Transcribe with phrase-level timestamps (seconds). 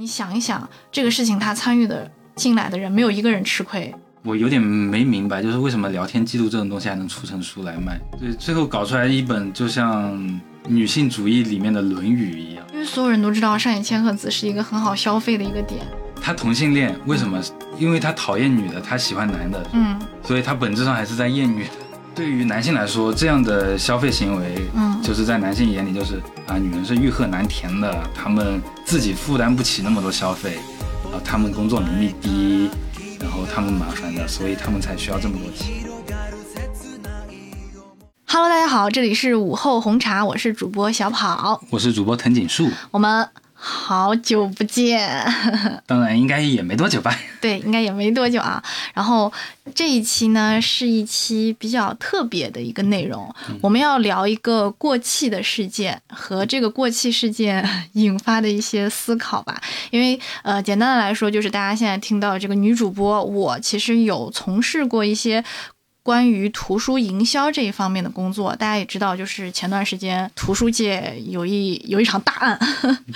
[0.00, 3.94] 你想一想，这个事情他参与的进来的人，没有一个人吃亏。
[4.22, 8.00] 我有点没明白，就是为什么聊天记录这种东西还能出成书来卖？
[8.18, 12.64] 对，最后搞出来一本就像女性主义里面的《论语》一样。
[12.72, 15.82] 因为所有人都知道上野千鹤子是一个很好消费的一个点。
[16.18, 17.38] 他同性恋，为什么？
[17.78, 19.62] 因为他讨厌女的，他喜欢男的。
[19.74, 21.70] 嗯，所以他本质上还是在厌女的。
[22.14, 30.58] 对于男性来说，这样的消费行为，嗯，就是在男性眼里就是啊，女人是欲壑难填的，他们自己负担不起那么多消费，
[31.12, 32.70] 啊，他们工作能力低。
[33.20, 35.84] 然后他们麻烦的，所以他们才需要这么多钱。
[38.26, 43.28] Hello，大家好，这里是午后红茶，我是主播小跑，我是主播藤井树，我们。
[43.62, 45.06] 好久不见，
[45.86, 47.14] 当然应该也没多久吧？
[47.42, 48.62] 对，应该也没多久啊。
[48.94, 49.30] 然后
[49.74, 59.60] 这一期呢是一期比较特别的一个内容，我们要聊一个过气的事件和这个过气事件引发的一些思考吧。
[59.90, 65.44] 因为呃，简单的来说，就是大家现在听到这个女主播，我其实有从事过一些。
[66.02, 72.58] 关于图书营销这一方面的工作，大家也知道，就是前段时间图书界有一有一场大案，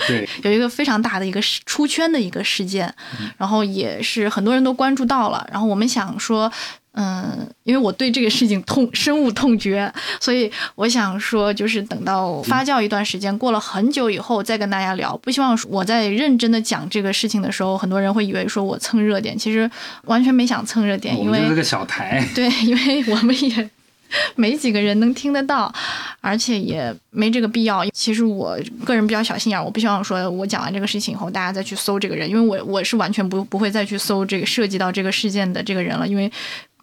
[0.07, 2.93] 对， 有一个非常大的一个出圈的一个事件，
[3.37, 6.51] 然后也是很多人都关注到了，然后我们想说。
[6.97, 15.15] 嗯，因为我对这个事情痛深恶痛绝，所以我想说，就是等到发酵一段时间，过了很久以后再跟大家聊。
[15.17, 19.69] 不希望我在认真的讲这个事情的时候，很多人会以为说我蹭热点，其实
[20.05, 22.25] 完全没想蹭热点，因为是个小台。
[22.33, 23.69] 对， 因为我们也
[24.35, 25.69] 没几个人能听得到，
[26.21, 27.85] 而且也没这个必要。
[27.89, 36.31] 其实我个人比较小心眼，我不希望说我讲完这个事情以后，大家再去搜这个人，因为我我是完全不不会再去搜这个涉及到这个事件的这个人了，因为。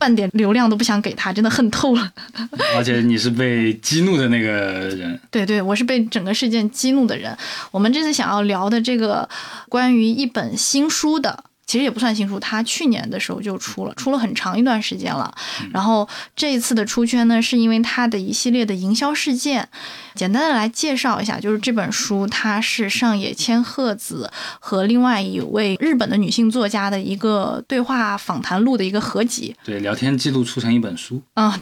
[0.02, 2.12] 半点流量都不想给他，真的恨透了。
[2.74, 4.50] 而且你是被激怒的那个
[4.96, 7.38] 人，对对，我是被整个事件激怒的人。
[7.70, 9.28] 我们这次想要聊的这个
[9.68, 11.44] 关于一本新书的。
[11.72, 15.34] 其实也不算新书，它去年的时候就出了，出了很长一段时间了。
[15.72, 16.06] 然后
[16.36, 19.66] 这一次的出圈呢，是因为它的一系列的营销事件。
[20.14, 24.30] 简单的来介绍一下，就是这本书它是上野千鹤子
[24.60, 29.56] 和另外一位日本的女性作家的一个对话访谈录的一个合集。
[29.64, 31.22] 对，聊天记录出成一本书。
[31.32, 31.58] 啊，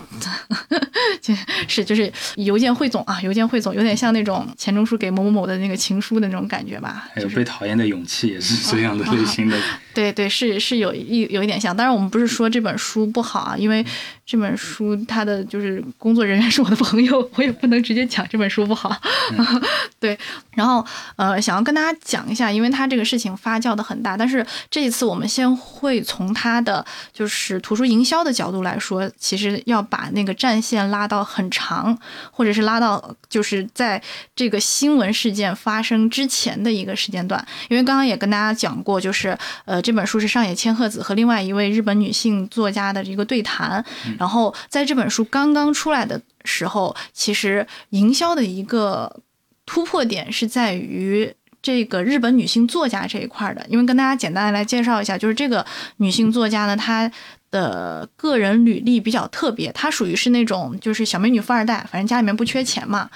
[1.69, 7.09] 是就是邮件汇总啊，邮件汇总，有点像那种钱钟书给某某某的那个情书的那种感觉吧。
[7.15, 9.57] 还有被讨厌的勇气也是这样的类型的。
[10.01, 13.85] 对对，是是有一有一点像，当然我们不是说这本书不好啊，因为
[14.31, 18.97] 这本书它的就是工作人员 是我的朋友，我也不能直接讲这本书不好。
[19.99, 20.17] 对，
[20.53, 20.87] 然后
[21.17, 31.99] 呃，想要跟大家讲一下，因为它这个事情发酵的很大，但是这一次我们先会从它的就是图书营销的角度来说，其实要把那个战线拉到很长，
[32.31, 34.01] 或者是拉到就是在
[34.37, 39.81] 这个新闻事件发生之前的一个时间段，因为刚刚也跟大家讲过，就是呃。
[39.83, 43.83] 这本书是上野千鹤子和另外一位日本女性作家的一个对谈。
[44.21, 49.21] 然后在这本书刚刚出来的时候，其实营销的一个
[49.65, 53.65] 突破点是在于这个日本女性作家这一块的。
[53.69, 55.65] 因为跟大家简单的来介绍一下，就是这个
[55.97, 57.11] 女性作家呢，她。
[57.51, 63.11] 的个人履历比较特别，她属于是那种就是小美女富二代，反正家里面不缺钱嘛。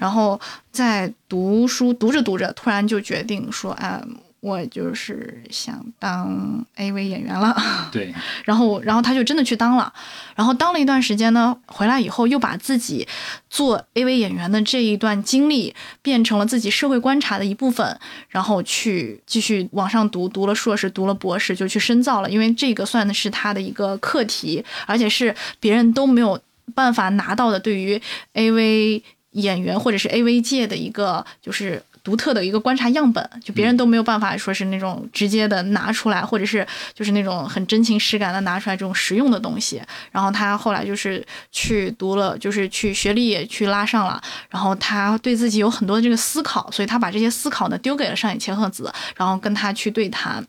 [0.00, 0.40] 然后
[0.72, 4.02] 在读书读着读着，突然就决定说，哎。
[4.46, 7.52] 我就是想当 AV 演员了，
[7.90, 8.14] 对，
[8.44, 9.92] 然后，然后他就真的去当了，
[10.36, 13.04] 然后当了一段时间呢，回来以后又把自己
[13.50, 17.98] 做 AV 演员的这一段经历变成了自己社会观察的一部分，
[18.28, 26.40] 然后去继续往上读，读了硕士，读了博士，就去深造了，因为这个算的是他的一个课题，而且是别人都没有
[26.72, 28.00] 办法拿到的，对于
[28.34, 29.02] AV
[29.32, 31.82] 演员或者是 AV 界的一个就是。
[32.06, 39.82] 独特的一个观察样本，就别人都没有办法说是那种直接的拿出来，或者是就是那种很真情实感的拿出来这种实用的东西。
[40.12, 44.22] 然后他后来就是去读了，就是去学历也去拉上了。
[44.48, 50.46] 然后他对自己有很多的这个思考，所以他把这些思考呢丢给了上野千鹤子，然后跟他去对谈。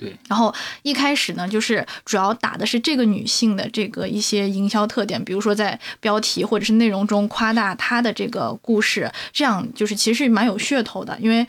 [0.00, 11.18] 对，然后一开始呢，就是主要打的是这个女性的这个一些营销特点，比如说在标题或者是内容中夸大她的这个故事，这样就是其实蛮有噱头的。
[11.20, 11.44] 因为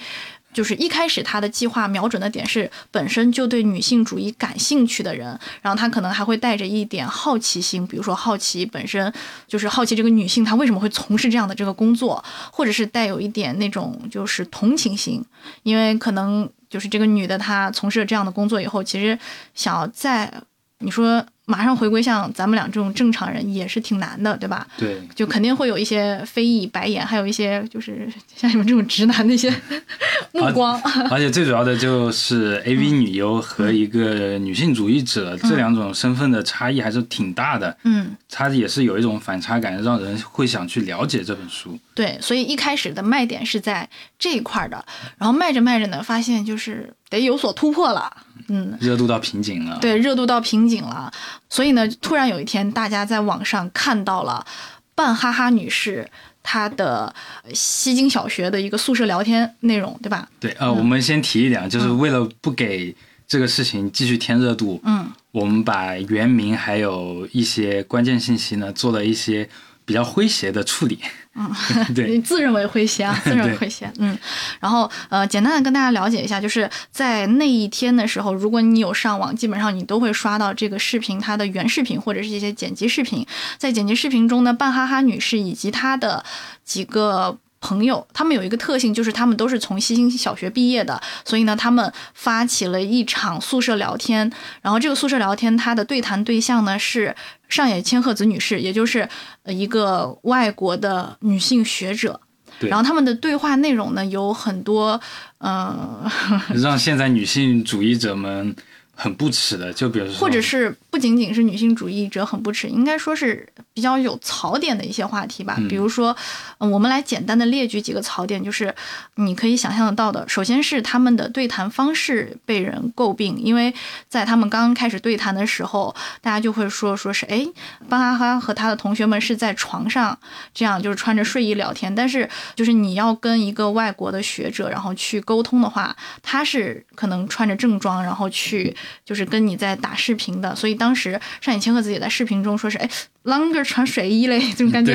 [0.51, 9.13] 就是一开始他的计划瞄准的点是本身就对女性主义感兴趣的人，然后他可能还会带着一点好奇心，比如说好奇本身
[9.47, 15.23] 就是好奇这个女性她为什么会从事这样的这个工作，或者是带有一点那种就是同情心，
[15.61, 16.49] 因为可能。
[16.69, 19.17] 就是这个女的，她从事了这样的工作以后，其实
[19.53, 20.31] 想要在
[20.79, 24.67] 你说马上回归像咱们俩这种正常人也是挺难的，对吧？
[24.77, 29.51] 对，就肯定会有一些非议、白眼，还有一些就是像你们这种直男的一些
[30.31, 30.79] 目光。
[31.09, 37.75] 而且最主要的就是 A V 女优和一个女性主义者这两种身份的差异还是挺大的。
[37.83, 41.79] 嗯，它也是有一种反差感，让人会想去了解这本书。
[41.95, 44.85] 对，所以一开始的卖点是在这一块的，
[45.17, 48.15] 然后卖着卖着呢，发现就是得有所突破了。
[48.49, 49.77] 嗯，热度到瓶颈了。
[49.79, 51.11] 对，热度到瓶颈了。
[51.49, 54.45] 所以呢，突然有一天，大家在网上看到了
[54.93, 56.09] 半哈哈女士
[56.43, 57.13] 她的
[57.53, 60.27] 西京小学的一个宿舍聊天内容，对吧？
[60.39, 62.95] 对，呃，我们先提一点，就是为了不给
[63.27, 69.47] 这个事情继续添热度，嗯，我们把原名还有一些关键信息呢，做了一些
[69.89, 70.99] 比较诙谐的处理。
[71.33, 71.51] 嗯，
[71.95, 73.91] 对，自认为诙谐啊， 自认为诙谐。
[73.97, 74.15] 嗯，
[74.59, 83.25] 然后呃，简单的跟大家了解一下，就是在那一天的时候，如果你有上网，基本上你都会刷到这个视频它的原视频或者是一些剪辑视频。
[83.57, 86.23] 在剪辑视频中呢，半哈哈女士以及她的
[86.63, 87.39] 几个。
[87.61, 94.31] 朋友，他们有一个特性，就是他们都是从西京小学毕业的，所以呢，他们发起了一场宿舍聊天。
[94.61, 97.15] 然后这个宿舍聊天，他的对谈对象呢是
[97.47, 99.07] 上野千鹤子女士，也就是
[99.45, 102.19] 一个外国的女性学者。
[102.59, 104.99] 然后他们的对话内容呢有很多，
[105.39, 106.09] 嗯，
[106.61, 108.55] 让现在女性主义者们。
[109.01, 115.57] 很不耻的，就比如说，或者是不仅仅是女性主义者很不耻，应该说是比较有槽点的一些话题吧。
[115.69, 116.13] 比如说，
[116.57, 118.75] 嗯，我们来简单的列举几个槽点，就是
[119.15, 120.27] 你可以想象得到的。
[120.27, 123.73] 首先是他们的对谈方式被人诟病，因为
[124.09, 127.47] 在他们刚刚开始对谈的时候，大家就会说，说是哎，
[127.87, 130.19] 巴哈哈和他的同学们是在床上
[130.53, 138.75] 这样就是穿着睡衣聊天，但是就是你要跟一个外国的学者然后去沟通的话，他是可能穿着正装然后去。
[139.05, 142.89] 就是跟你在打视频的，所以当时上野千鹤子也在视频中说是，哎
[143.23, 144.93] ，longer 穿睡衣嘞，这种感觉，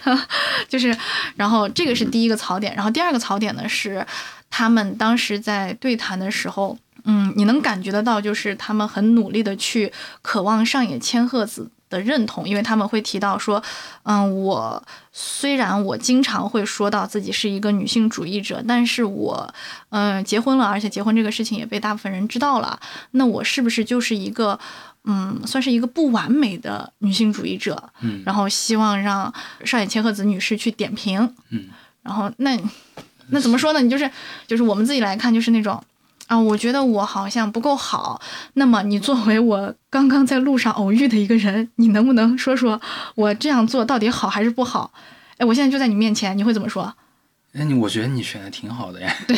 [0.68, 0.96] 就是，
[1.36, 4.04] 然后这个是第一个槽点，然后第二个槽点呢是，
[4.50, 11.70] 他们当时在对谈的时候，嗯，你能感觉得到，就是他们很努力的去渴望上野千鹤子。
[11.88, 13.62] 的认同，因为他们会提到说，
[14.02, 14.82] 嗯，我
[15.12, 19.54] 虽然我经常会说到自己是一个女性主义者，但是我，
[19.90, 22.78] 嗯，结婚了，而且结婚这个事情也被大部分人知道了，
[23.12, 24.58] 那我是不是就是一个，
[25.04, 27.90] 嗯，算是一个不完美的女性主义者？
[28.00, 29.32] 嗯，然后希望让
[29.64, 31.34] 上野千鹤子女士去点评。
[31.50, 31.68] 嗯，
[32.02, 32.58] 然后那
[33.28, 33.80] 那怎么说呢？
[33.80, 34.10] 你就是
[34.46, 35.82] 就是我们自己来看，就是那种。
[36.26, 38.20] 啊，我觉得我好像不够好。
[38.54, 42.80] 那么，你作为我刚刚在路上偶遇的一个人，你能不能说说
[43.14, 44.92] 我这样做到底好还是不好？
[45.36, 46.94] 哎，我现在就在你面前，你会怎么说？
[47.52, 49.14] 哎，你我觉得你选的挺好的呀。
[49.28, 49.36] 对，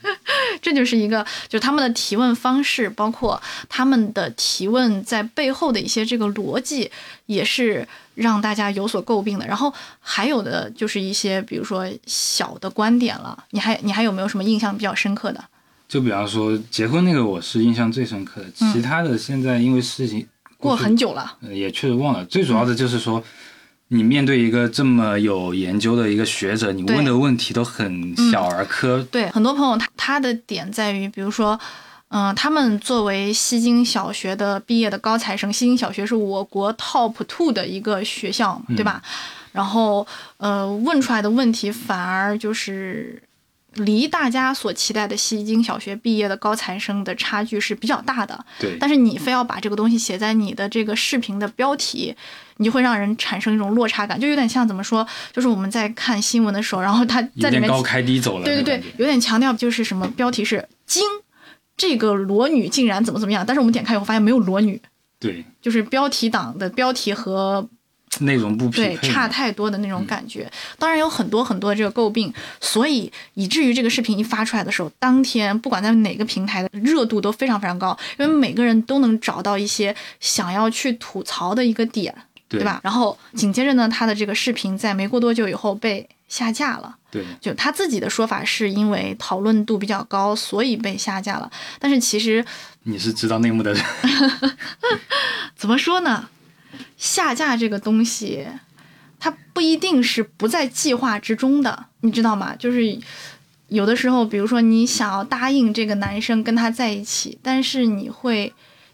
[0.62, 6.90] 这就是一个，就是他们的提问方式，包括他们的提问在背后的一些这个逻辑，
[7.26, 9.46] 也是让大家有所诟病的。
[9.46, 13.44] 然后还有的就是一些，比如说小的观点了。
[13.50, 15.44] 你还你还有没有什么印象比较深刻的？
[15.94, 18.50] 就比方说结婚那个，我是印象最深刻的。
[18.50, 20.26] 其他的现在因为事情
[20.58, 22.24] 过很久了，也确实忘了。
[22.24, 23.22] 最主要的就是说，
[23.86, 29.06] 你面对一个这么有研究的一个学者，你问的问题都很小儿科。
[29.08, 31.56] 对，很多朋友他他的点在于，比如说，
[32.08, 39.00] 嗯，他们作为西京小学的毕业的高材生，西京小学是我国 top two 的一个学校，对吧？
[39.52, 40.04] 然后，
[40.38, 43.22] 呃，问出来的问题反而就是。
[43.76, 48.44] 离大家所期待的西京小学毕业的高材生的差距是比较大的。
[48.58, 48.76] 对。
[48.78, 52.14] 但是你非要把这个东西写在你的这个视频的标题，
[52.58, 55.06] 你就会让人产生一种落差感，就有点像怎么说？
[55.32, 58.44] 就是我们在看新闻的时候，然后他在里面高开低走了。
[58.44, 61.02] 对对对，有点强调就是什么标题是“惊”，
[61.76, 63.44] 这个裸女竟然怎么怎么样？
[63.46, 64.80] 但是我们点开以后发现没有裸女。
[65.18, 65.44] 对。
[65.60, 67.68] 就是标题党的标题和。
[68.20, 70.50] 内容不匹配，对，差太多的那种感觉。
[70.78, 82.14] 当然有很多很多的这个诟病，所以以至于这个视频一发出来的时候，当天不管在哪个平台的热度都非常非常高，因为每个人都能找到一些想要去吐槽的一个点，
[82.48, 82.80] 对吧？
[82.82, 86.96] 然后紧接着呢，他的这个视频在没过多久以后被下架了。
[87.10, 91.50] 对，就他自己的说法是因为讨论度比较高，所以被下架了。
[91.78, 92.44] 但是其实
[92.82, 93.84] 你是知道内幕的人，
[95.54, 96.28] 怎么说呢？
[96.96, 98.46] 下架这个东西，
[99.18, 102.54] 它不一定是不在计划之中的，你知道吗？
[102.56, 102.98] 就是
[103.68, 108.52] 有的时候，比如说你想要答应这个男生跟他在一起，但是你会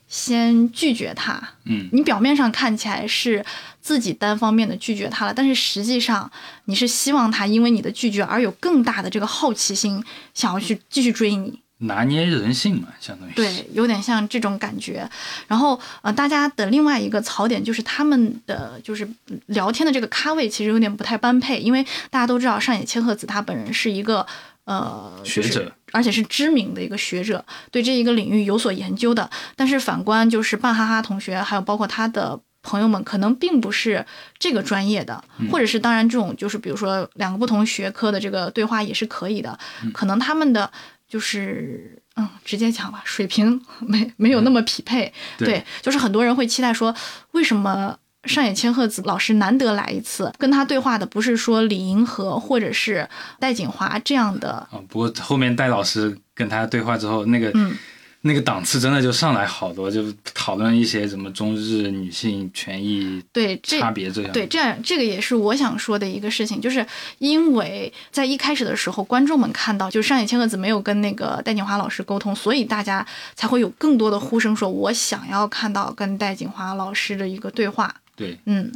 [0.08, 1.40] 先拒绝他。
[1.64, 3.44] 嗯，你表面上看起来是
[3.80, 6.30] 自己单方面的拒绝他了，但是实际上
[6.66, 10.02] 你是希望他因为你的拒绝而有更大的这个好奇心，
[10.34, 11.60] 想要去继续追你。
[11.80, 15.08] 拿捏人性嘛，相当于对，有点像这种感觉。
[15.48, 19.08] 然后呃，大家的另外一个槽点就是他们的就是
[19.46, 24.26] 聊天的这个咖位其实有点不太般配，因为大家都知道上野千鹤子她本人是一个
[24.64, 29.30] 呃学者，就是而且是知名的一个学者，对这一个领域有所研究的。
[29.56, 32.40] 但是反观就是半哈哈同学，还有包括他的。
[32.62, 34.04] 朋友们可能并不是
[34.38, 39.58] 这个专业的，或者是当然这种就是比如说两个不同学科的这个对话也是可以的，
[39.94, 40.70] 可能他们的
[41.10, 45.62] 就是嗯直接讲吧，水平没没有那么匹配，对。
[45.82, 46.94] 就是很多人会期待说，
[47.32, 53.08] 为什么上野千鹤子老师难得来一次，跟他对话的不是说李银河或者是
[53.40, 57.76] 戴锦华这样的，啊，不过后面戴老师跟他对话之后，那个嗯。
[58.22, 64.30] 那个档次真的就上来好多，就讨论一些什么中日女性权益对差别这样。
[64.32, 66.84] 对，这样这个也是我想说的一个事情，就是
[67.16, 77.94] 因为在一开始的时候，观众们看到就上野千鹤子没有跟那个戴锦华老师沟通，所以大家才会有更多的呼声说，我想要看到跟戴锦华老师的一个对话。
[78.14, 78.70] 对，嗯，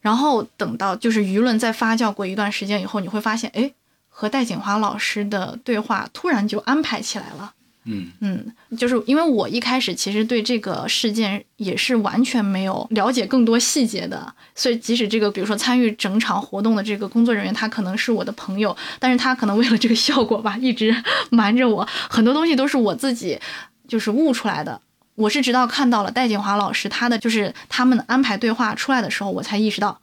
[0.00, 3.72] 然后等到就是舆论在发酵过一段时间以后，你会发现，哎，
[4.08, 7.54] 和戴锦华老师的对话突然就安排起来了。
[7.84, 20.94] 嗯嗯，就是因为我一开始其实对这个事件也是完全没有了解更多细节的，所以即使这个比如说参与整场活动的这个工作人员，他可能是我的朋友，但是他可能为了这个效果吧，一直
[21.32, 23.40] 瞒着我，很多东西都是我自己
[23.88, 24.80] 就是悟出来的。
[25.14, 30.00] 我是直到看到了戴锦华老师他的就是他们的安排对话出来的时候，我才意识到，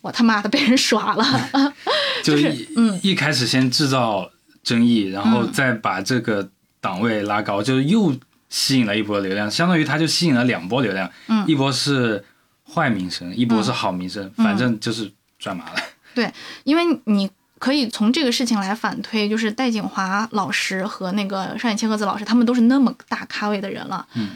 [0.00, 1.72] 我他妈的被人耍了，
[2.24, 4.30] 就是嗯，一开始先制造。
[4.62, 6.50] 争议，然后再把这个
[6.80, 8.14] 档位拉高，就又
[8.48, 11.46] 吸引了一波流量，相当于它就吸引了两波流量，嗯。
[11.46, 12.24] 一波是
[12.64, 15.80] 坏名声，一波是好名声，反正就是赚麻了。
[16.14, 16.32] 对，
[16.64, 24.30] 因为你可以从这个事情来反推，就是戴景华老师和那个上野千鹤子老师，他们都是那么大咖位的人了，嗯，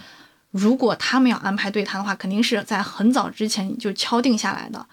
[0.51, 4.87] 如果他们要安排对谈的话，肯定是在很早之前就敲定下来的。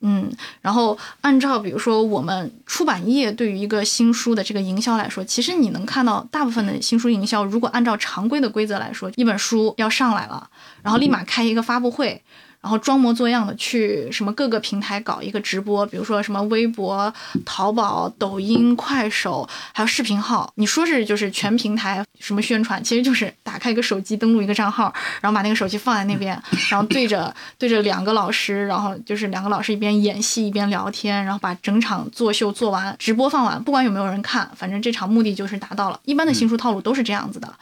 [0.00, 10.48] 嗯，然后按照比如说我们出版业对于一个新书的这个营销来说，其实你能看到大部分的新书营销，如果按照常规的规则来说，一本书要上来了，
[10.82, 12.22] 然后立马开一个发布会。
[12.60, 17.12] 然后装模作样的去什么各个平台搞一个直播，比如说什么微博、
[17.44, 20.52] 淘宝、抖音、快手，还有视频号。
[20.56, 36.00] 你说是就是全平台什么宣传，其实就是打开一个手机，登录一个账号，然后把那个手机放在那边，然后对着对着两个老师，然后就是两个老师一边演戏一边聊天，然后把整场作秀做完，直播放完，不管有没有人看，反正这场目的就是达到了。
[36.04, 37.54] 一般的新书套路都是这样子的，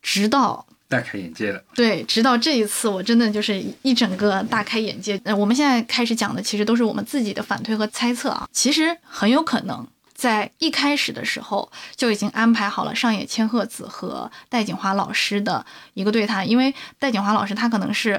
[0.00, 0.64] 直到。
[0.88, 5.20] 大开眼界了，对，直到这一次，我真的就是一整个大开眼界。
[5.22, 8.48] 呃，我们现在开始讲的，其实都是我们自己的反推和猜测啊。
[8.50, 18.18] 其实很有可能在一开始的时候就已经安排好了上野千鹤子和戴锦华老师的一个对谈，因为戴锦华老师他可能是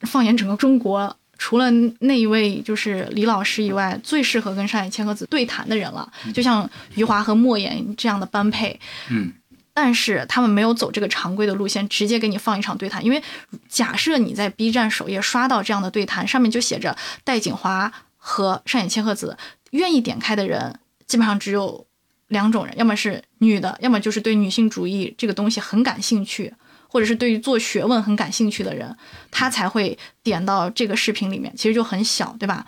[0.00, 1.70] 放眼整个中国，除了
[2.00, 6.10] 那一位就是李老师以外，最适合跟上野千鹤子对谈的人了。
[6.32, 8.80] 就像余华和莫言这样的般配，
[9.10, 9.30] 嗯。
[9.78, 13.04] 但是他们没有走这个常规的路线，直接给你放一场对谈。
[13.04, 13.22] 因为
[13.68, 19.36] 假设你在 B 站首页刷到这样的对谈，上面就写着戴锦华和上野千鹤子，
[19.72, 21.86] 愿意点开的人基本上只有
[22.28, 26.50] 两种人，要么是女的，要么就是对女性主义这个东西很感兴趣，
[26.88, 28.96] 或者是对于做学问很感兴趣的人，
[29.30, 31.54] 他才会点到这个视频里面。
[31.54, 32.64] 其实就很小，对吧？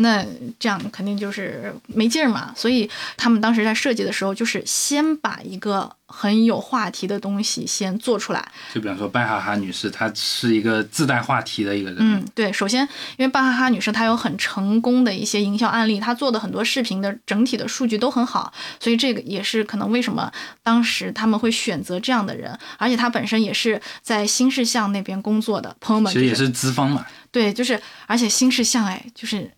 [0.00, 0.24] 那
[0.60, 8.48] 这样肯定就是没劲儿嘛，所以他们当时在设计的时候，就是先把一个很有话题的东西先做出来。
[8.72, 11.96] 就比方说，半哈哈女士，她是一个自带话题的一个人。
[11.98, 27.04] 嗯，对，首先，因为半哈哈女士她有很成功的一些营销案例，她做的很多视频的整体的数据都很好，所以这个也是可能为什么当时他们会选择这样的人，而且她本身也是在新世相那边工作的朋友们，其实也是资方嘛。
[27.32, 29.50] 对，就是而且新世相，哎，就是。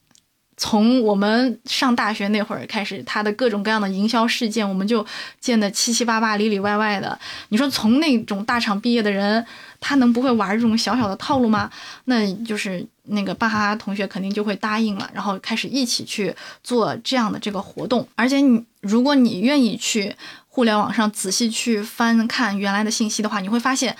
[0.62, 5.04] 从我们上大学那会儿开始，他的各种各样的营销事件，我们就
[5.40, 7.18] 见得七七八八、里里外外的。
[7.48, 9.42] 你说从那种大厂毕业的人，
[9.80, 11.70] 他能不会玩这种小小的套路吗？
[12.04, 18.06] 那就是那个巴哈哈同学肯定就会答应了，然后开始一起去做这样的这个活动。
[18.14, 20.14] 而且你如果你愿意去
[20.46, 23.96] 互联网上仔细去翻看原来的信息的话，你会发现。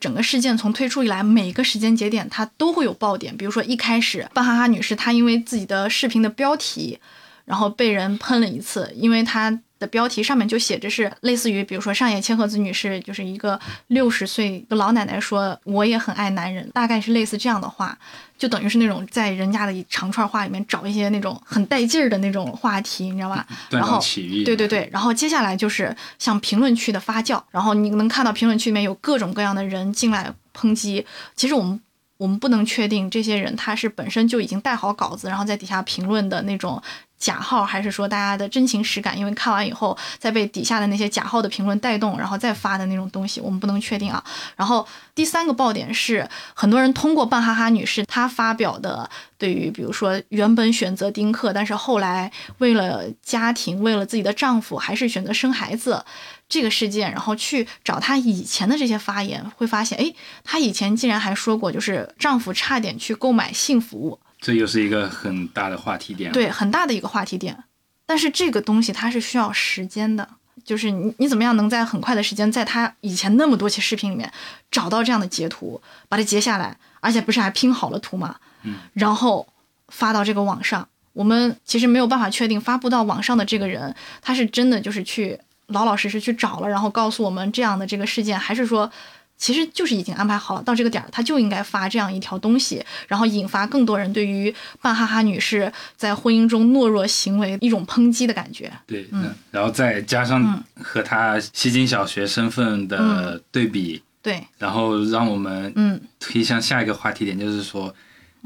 [0.00, 3.36] 整个事件从推出以来，每个时间节点它都会有爆点。
[3.36, 6.98] 比如说一开始，范哈哈女士她因为自己的视频的标题，
[7.44, 13.58] 然后被人喷了一次，因为她的标题上面就写着是类似于，比如说上野千鹤子女士就是一个
[13.88, 17.96] 六十岁的老奶奶说我也很爱男人，大概是类似这样的话，
[18.36, 23.46] 就等于是那种在人家的一长串话里面找一些那种很带劲儿的那种话题，你知道吧？
[23.70, 24.00] 然后
[24.44, 31.06] 对对对，然后接下来就是像评论区的发酵，然后你能看到评论区里面有各种各样的人进来抨击。
[31.36, 31.80] 其实我们
[32.16, 36.82] 我们不能确定这些人他是本身就已经带好稿子，然后在底下评论的那种。
[37.18, 39.18] 假号还是说大家的真情实感？
[39.18, 44.22] 因为看完以后再被底下的那些假号的评论带动，然后再发的那种东西，我们不能确定啊。
[44.56, 56.04] 然后第三个爆点是，很多人通过半哈哈女士她发表的对于比如说原本选择丁克，但是后来为了家庭，为了自己的丈夫，还是选择生孩子
[56.48, 64.20] 这个事件，然后去找她以前的这些发言，会发现，哎，她以前竟然还说过，就是丈夫差点去购买性服务。
[64.40, 67.64] 这又是一个很大的话题点，对，很大的一个话题点。
[68.06, 70.26] 但是这个东西它是需要时间的，
[70.64, 74.32] 就是你你怎么样能在很快的时间，在他以前那么多期视频里面
[74.70, 78.36] 找到这样的截图，把它截下来，而且不是还拼好了图吗？
[78.62, 79.46] 嗯，然后
[79.88, 80.88] 发到这个网上。
[81.12, 88.90] 我们其实没有办法确定发布到网上的这个人，他是真的就是去老老实实去找了，然后告诉我们这样的这个事件，还是说？
[89.38, 94.52] 其实就是已经安排好了，到这个点儿他就应该发这样一条东西，然后引发更多人对于
[94.82, 98.70] 半哈哈女士在婚姻中懦弱行为一种抨击的感觉。
[98.86, 107.94] 对，嗯，然后再加上和他西京小学身份的对比，对，然后让我们嗯推向下一个话题点，就是说。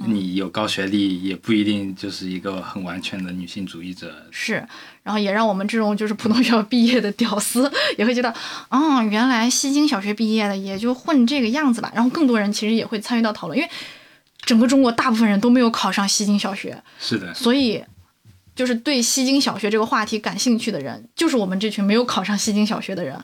[0.07, 4.27] 你有高学历也不一定就是一个很完全的女性主义者。
[4.31, 4.55] 是，
[5.03, 8.35] 然后也让我们这种就是普通学校毕业的屌丝也会觉得，
[8.71, 11.91] 哦，原来西京小学毕业的也就混这个样子吧。
[11.95, 13.71] 然后更多人其实也会参与到讨论，因为
[14.41, 16.83] 整个中国大部分人都没有考上西京小学。
[16.99, 17.33] 是的。
[17.35, 17.83] 所以，
[18.55, 23.19] 就是对西京小学这个话题感兴趣的人，就是我们这群没有考上西京小学的人。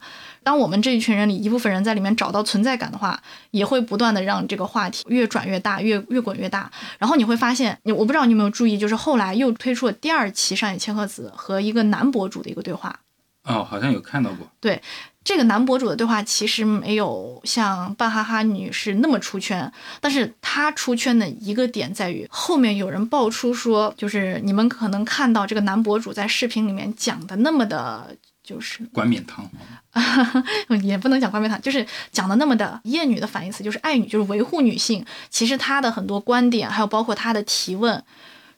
[0.49, 6.73] 当我们这一群人里一部分人在里面找到存在感的话，也会不断的让这个话题越转越大，越越滚越大。
[6.99, 12.99] 然后你会发现，你我不知道你有没有注意，就是后来又推出了第二期上野千鹤子和一个男博主的一个对话。
[13.45, 14.49] 哦，好像有看到过。
[14.59, 14.81] 对，
[15.23, 28.17] 这个男博主的对话其实没有像半哈哈女士那么出圈，但是他出圈的一个点在于后面有人爆出说，就是你们可能看到这个男博主在视频里面讲的那么的。
[28.49, 29.47] 就是冠冕堂
[29.93, 35.05] 皇， 也不能讲冠冕堂，就是讲的那么的厌女的反义词，就是爱女，就是维护女性。
[35.29, 38.03] 其实她的很多观点，还有包括她的提问，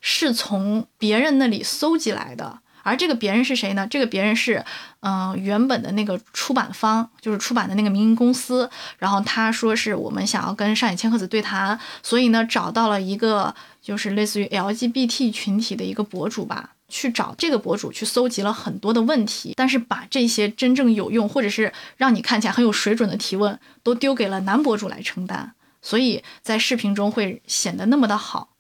[0.00, 2.61] 是从别人那里搜集来的。
[2.83, 3.85] 而这个别人是谁呢？
[3.90, 4.64] 这个别人是，
[5.00, 8.70] 嗯，原本的那个出版方，就是出版的那个民营公司。
[8.96, 16.70] 然后他说是我们想要跟上野千鹤子对谈，所以呢找到了一个就是类似于 LGBT 群体的一个博主吧。
[16.90, 28.50] 去找这个博主去搜集了很多的问题，但是把这些真正有用或者是让你看起来很有水准的提问都丢给了男博主来承担，所以在视频中会显得那么的好，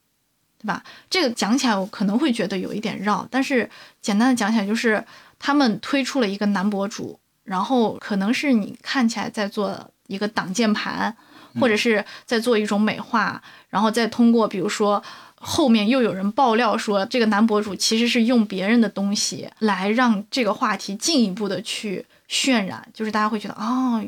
[0.58, 0.82] 对吧？
[1.10, 3.68] 这个讲起来我可能会觉得有一点绕，但是
[4.00, 5.04] 简单的讲起来就是
[5.38, 11.14] 他们推出了一个男博主，然后可能是你看起来在做一个挡箭盘，
[11.60, 15.02] 或者是在做一种美化，然后再通过比如说。
[15.42, 24.04] 后面又有人爆料说，这个男博主其实是用别人的东西来让这个话题进一步的去渲染，就是大家会觉得，哦，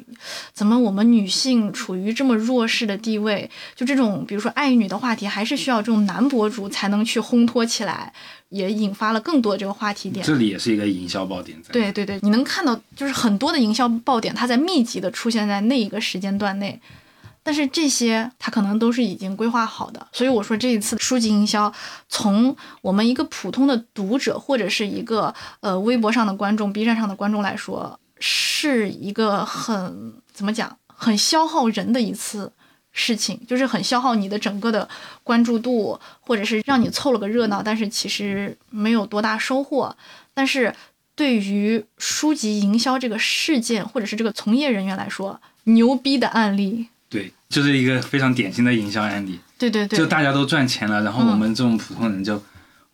[0.52, 3.50] 怎么我们女性处于这么弱势的地位？
[3.74, 8.12] 就这种，比如说爱女的话题，还是需要这种男博主才能去烘托起来，
[8.50, 10.24] 也引发了更多这个话题点。
[10.24, 11.58] 这里也是一个营销爆点。
[11.72, 16.78] 对对对，你能看到，就是很多的营销爆点，它在密集的出现在那一个时间段内。
[17.44, 21.72] 但是这些他可能都是已经规划好的，所以我说这一次书籍营销，
[22.08, 32.52] 从我们一个普通的读者或者是一个呃微博上的观众、B 站上的观众来说，是一个很怎么讲，很消耗人的一次
[32.92, 34.88] 事情，就是很消耗你的整个的
[35.24, 39.96] 关注度，或者是让你凑了个热闹，但是其实没有多大收获。
[40.32, 40.72] 但是
[41.16, 46.86] 对于书籍营销这个事件或者是这个从业人员来说，牛逼的案例。
[47.52, 49.38] 对，就是一个非常典型的营销案例。
[49.58, 52.42] 对对对，就大家都赚钱了，然后我们这种普通人就，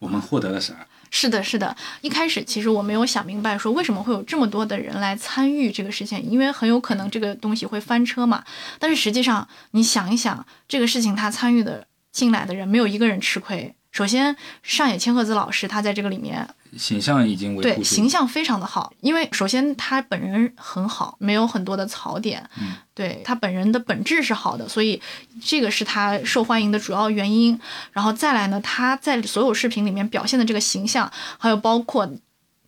[0.00, 0.74] 我们获得了啥？
[1.10, 1.74] 是的，是的。
[2.02, 8.44] 一开始其实我没有想明白，说为什么会有这么多的人来参与这个事情，因为很有可能这个东西会翻车嘛。
[8.78, 13.74] 但是实际上，你想一想，这个事情他参与的进来的人，没有一个人吃亏。
[13.98, 16.48] 首先，上野千鹤子老师他在这个里面。
[16.76, 25.02] 形象已经对形象非常的好，因为首先他本人很好，没有很多的槽点，嗯，对他本人的本质是好的，所以
[25.42, 27.58] 这个是他受欢迎的主要原因。
[27.90, 32.08] 然后再来呢，他在所有视频里面表现的这个形象，还有包括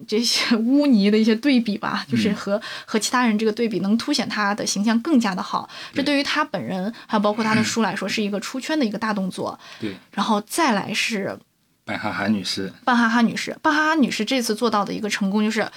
[0.06, 5.68] 这些 污泥的一些对比吧，就是和和其他人这个对比，能凸显他的形象更加的好。
[5.92, 9.58] 这对于他本人，还有包括他的书来说，是一个出圈的一个大动作。
[9.80, 11.38] 对，然后再来是
[11.84, 15.68] 半哈哈女士，半哈哈女士，半哈哈女士这次做到的一个成功就是。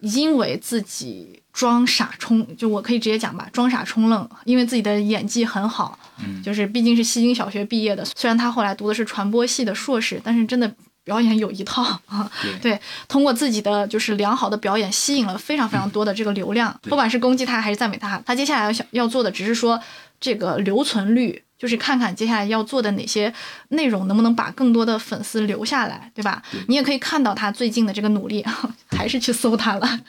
[0.00, 4.28] 因为自己装傻充，就我可以直接讲吧，装傻充愣。
[4.44, 10.70] 因为自己的演技很好，嗯，就是毕竟是西京小学毕业的，虽然他后来读的是传播系的硕士，但是真的
[11.06, 12.30] 表演有一套啊。
[12.60, 16.78] 对，通过自己的就是良好的表演，吸引了非常非常多的这个流量。
[16.82, 19.80] 不管是攻击他还是赞美他，他接下来要想要做的，只是说
[20.20, 21.42] 这个留存率。
[21.58, 23.32] 就是看看接下来要做的哪些
[23.70, 26.42] 内容，能不能把更多的粉丝留下来，对吧？
[26.68, 28.44] 你也可以看到他最近的这个努力，
[28.94, 30.00] 还是去搜他了。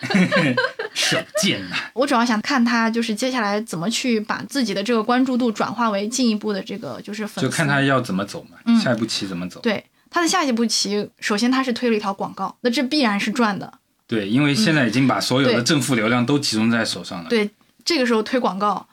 [0.94, 1.78] 少见呐！
[1.96, 7.50] 我主要想看他就是接下来怎么去把自己的这个关注度转化为进一步的这个就是粉丝。
[7.50, 9.62] 就看他要怎么走嘛，下一步棋怎么走？
[9.62, 13.72] 对他的下一步棋，首先他是推了一条广告，那这必然是赚的。
[14.08, 17.30] 对，因为现在已经把所有的正负流量都集中在手上了。
[17.30, 17.50] 对，
[17.84, 18.86] 这个时候推广告。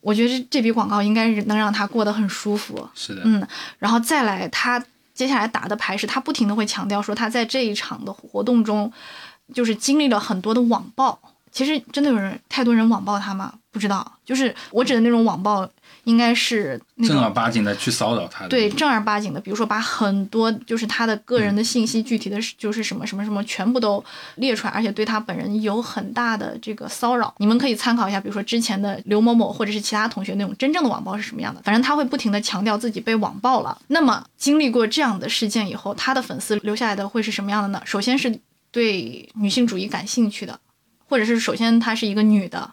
[0.00, 2.88] 我觉得这这笔广告应该是能让他过得很舒服。
[2.94, 3.46] 是的，嗯，
[3.78, 4.82] 然后再来，他
[5.12, 8.90] 接下来打的牌是，他不停的会强调说，他在这一场的活动中，
[9.52, 11.18] 就是经历了很多的网暴。
[11.50, 13.52] 其实真的有人太多人网暴他吗？
[13.78, 15.68] 不知道，就是我指的那种网暴。
[16.04, 24.02] 应该是正儿八经的去骚扰他，对正儿八经的，比如说把很多就是他的个人的信息，具体的就是什么什么什么，全部都
[24.36, 27.34] 列出来，而且对他本人有很大的这个骚扰。
[27.36, 31.60] 你们可以参考一下，比如说之前的刘某某或者是其他同学那种真正的网暴是什么样的。
[31.62, 33.76] 反正他会不停的强调自己被网暴了。
[33.88, 37.82] 那么经历过这样的事件以后，他的粉丝留下来的会是什么样的呢？
[37.84, 40.58] 首先是对女性主义感兴趣的，
[41.06, 42.70] 或者是首先她是一个女的，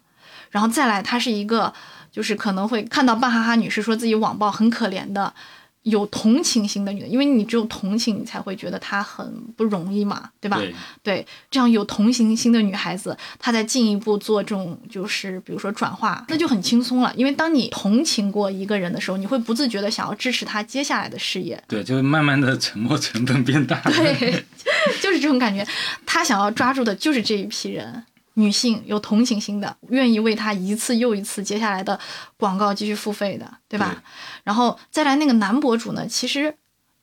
[0.55, 1.73] 然后再来她是一个。
[2.15, 5.33] 就是可能会看到半哈哈女士说自己网暴很可怜的，
[5.81, 10.57] 有同情心的女的，因为你只有同情，你才会觉得她很不容易嘛，对吧？
[11.03, 17.13] 对，这样有同情心的女孩子，她再进一步做这种就是比如说转化，那就很轻松了。
[17.17, 21.61] 因为当你同情过一个人的时候，你会不自觉的想要支持他接下来的事业。
[21.67, 23.81] 对，就是慢慢的沉默成本变大。
[23.81, 24.45] 对，
[25.03, 25.67] 就是这种感觉。
[26.05, 28.05] 他想要抓住的就是这一批人。
[28.35, 31.99] 女性有同情心的，愿意为他一次又一次接下来的
[32.37, 34.03] 广告继续付费的，对吧？
[34.43, 36.53] 然后再来那个男博主呢，其实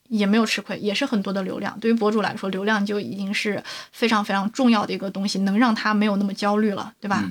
[0.08, 1.78] 也没有吃亏，也是很多的流量。
[1.80, 7.24] 对于博主来说，流量就已经是非常非常重要的一个东西，能让他没有那么焦虑了，对吧？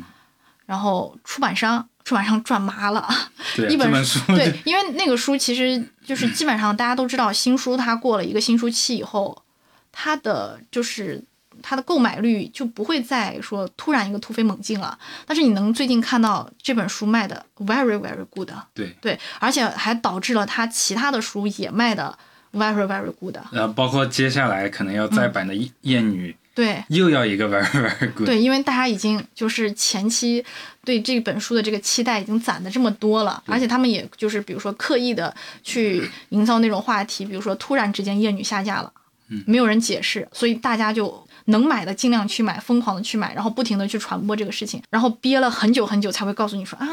[0.65, 3.07] 然后出版商， 出版商赚麻了，
[3.69, 9.43] 一本书对，因为那个书其实就是基本上大家都知道，新书它过了一个新书期以后，
[9.91, 11.23] 它的就是。
[11.61, 18.95] 它的购买率就不会再说突然一个突飞猛进了，但是你能最近看到这本书卖的 very very good，对。
[19.01, 22.17] 对，而且还导致了他其他的书也卖的
[22.53, 30.43] very very good，然后包括接下来可能要再版的《艳女》，对，又要一个 very very good，对，因为大家已经就是前期
[30.83, 38.91] 对这本书的这个期待已经攒的这么多了，而且他们也就是比如说刻意的去营造那种话题，比如说突然之间《艳女》下架了，
[39.29, 41.25] 嗯，没有人解释，所以大家就。
[41.45, 46.87] 能买的尽量去买，疯狂的去买，然后不停的去传播这个事情，然后憋了很久很久才会告诉你说啊，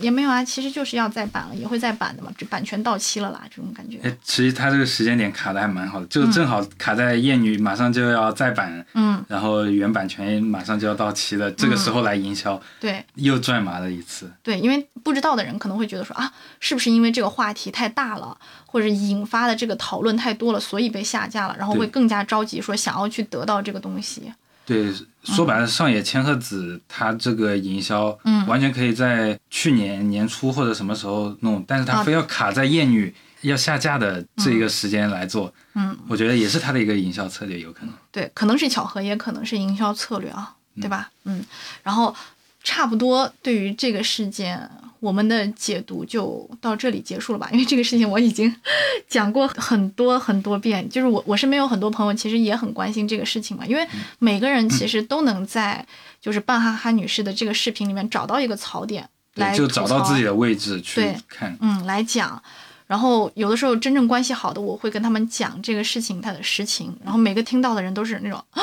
[0.00, 3.98] 也没有啊，其实就是要再版了，也会再版的嘛，这版权到期了啦，这种感觉。
[4.02, 14.30] 哎，其实他这个时间点卡的还蛮好的，就正好卡在艳女马上就要再版，嗯，然后原版权马上就要到期了，这个时候来营销，对，又赚麻了一次。
[14.42, 18.36] 对，因为不知道的人可能会觉得说啊，是不是因为这个话题太大了，
[18.66, 24.32] 或者引发的这个讨论太多了，所以被下架了，然后会更加着急说想要去得到这个东西。
[24.64, 37.94] 对，说白了，上野千鹤子他这个营销，嗯，完全可以在去年年初或者什么时候弄，但是他非要卡在艳女要下架的这一个时间来做，嗯，我觉得也是他的一个营销策略，有可能。
[38.12, 41.10] 对，可能是巧合，也可能是营销策略啊，对吧？
[41.24, 41.44] 嗯，
[41.82, 42.14] 然后
[42.62, 44.70] 差不多对于这个事件。
[45.02, 47.48] 我们的解读就到这里结束了吧？
[47.52, 48.54] 因为这个事情我已经
[49.08, 53.84] 讲过很多很多遍，就是我我身边有很多朋友其实也很关心这个事情嘛，因为
[54.20, 55.84] 每个人其实都能在
[56.20, 62.40] 就是半哈哈女士的这个视频里面找到一个槽点来就找到自己的位置去看，嗯，来讲。
[62.86, 68.62] 然后有的时候真正关系好的，我会跟他们讲这个事情它的实情，然后每个听到的人都是那种啊。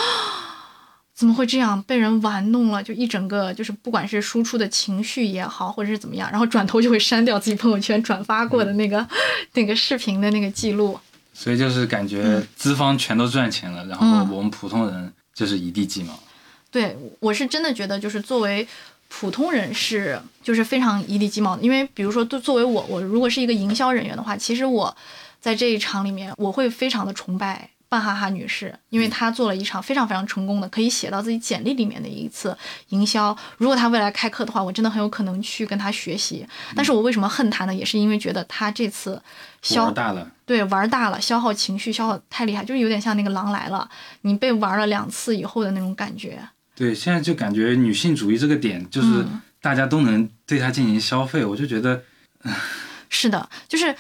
[1.19, 2.81] 怎么会这样被人玩弄了？
[2.81, 9.05] 就一整个就是不管是输出的情绪也好，或者是怎么样，然后转头就会删掉自己朋友圈转发过的那个
[9.51, 10.97] 那个视频的那个记录。
[11.33, 16.17] 所以就是感觉资方全都赚钱了，然后我们普通人就是一地鸡毛。
[16.71, 18.65] 对，我是真的觉得就是作为
[19.09, 24.95] 普通人是就是非常一地鸡毛的，因为比如说作作为我，我如果是一个营销人员的话，其实我
[25.41, 27.69] 在这一场里面我会非常的崇拜。
[27.89, 32.55] 半哈哈女士，因为她做了一场非常非常成功的，可以写到自己简历里面的一次
[32.89, 33.35] 营销。
[33.57, 36.47] 如果她未来开课的话，我真的很有可能去跟她学习。
[36.75, 37.73] 但是我为什么恨她呢？
[37.73, 39.19] 也是因为觉得她这次
[39.63, 43.89] 消玩大了，对玩大了，消耗情绪消耗太厉害，就是有点像那个狼来了，
[44.21, 46.39] 你被玩了两次以后的那种感觉。
[46.75, 49.25] 对，现在就感觉女性主义这个点，就是
[49.59, 52.03] 大家都能对她进行消费，我就觉得，
[53.09, 53.95] 是的，就是。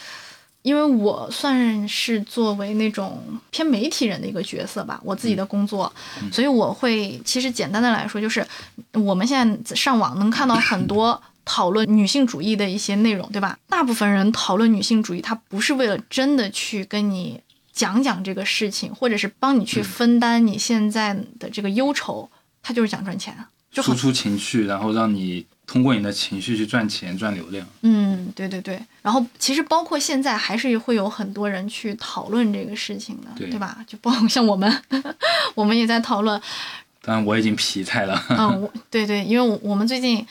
[0.69, 5.91] 因为我算是作为那种偏媒体人的一个角色吧，我自己的工作，
[6.31, 8.45] 所以我会其实简单的来说，就是
[8.93, 13.57] 我们现在上网能看到很多 讨论女性主义的一些内容，对吧？
[13.67, 17.41] 大部分人讨论女性主义，他不是为了真的去跟你
[17.73, 22.29] 讲讲这个事情，或者是帮你去分担你现在的这个忧愁，
[22.61, 23.35] 他就是想赚钱，
[23.71, 25.47] 就输出情绪，然后让你。
[25.69, 28.81] 通过你的情绪去赚钱赚流量，嗯，对对对。
[29.03, 33.77] 然后其实包括现在还是会有很多人去讨论这个事情的，对吧？
[33.85, 34.81] 就包括像我们，
[35.53, 36.41] 我们也在讨论。
[37.03, 38.19] 当然我已经疲态了。
[38.29, 40.25] 嗯，对对，因为我们最近，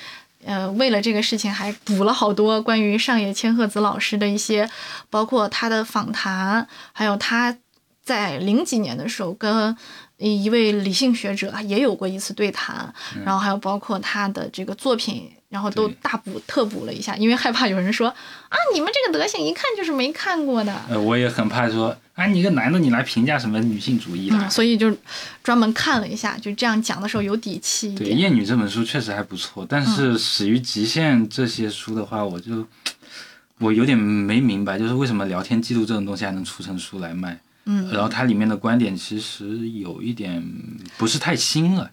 [0.44, 4.68] 呃，为了这个事情还补了好多关于上野千鹤子老师的一些，
[5.08, 7.56] 包括他的访谈，还有他
[8.02, 9.76] 在零几年的时候跟。
[10.18, 12.92] 一位理性学者也有过一次对谈，
[13.24, 20.74] 然后还有包括他的这个作品，然后都大补特补了一下，因为害怕有人说啊，你们这个德行一看就是没看过的。
[20.88, 24.92] 呃，我也很怕说啊，你个男的你来评价什么女性主义的，所以就
[25.42, 27.94] 专门看了一下，就这样讲的时候有底气。
[27.94, 32.66] 对，《厌女》这本书确实还不错，但是《始于极限》这些书的话，我就
[33.58, 37.38] 我有点没明白，就是为什么聊天记录这种东西还能出成书来卖。
[37.70, 40.42] 嗯，然后它里面的观点其实有一点
[40.96, 41.90] 不是太新了，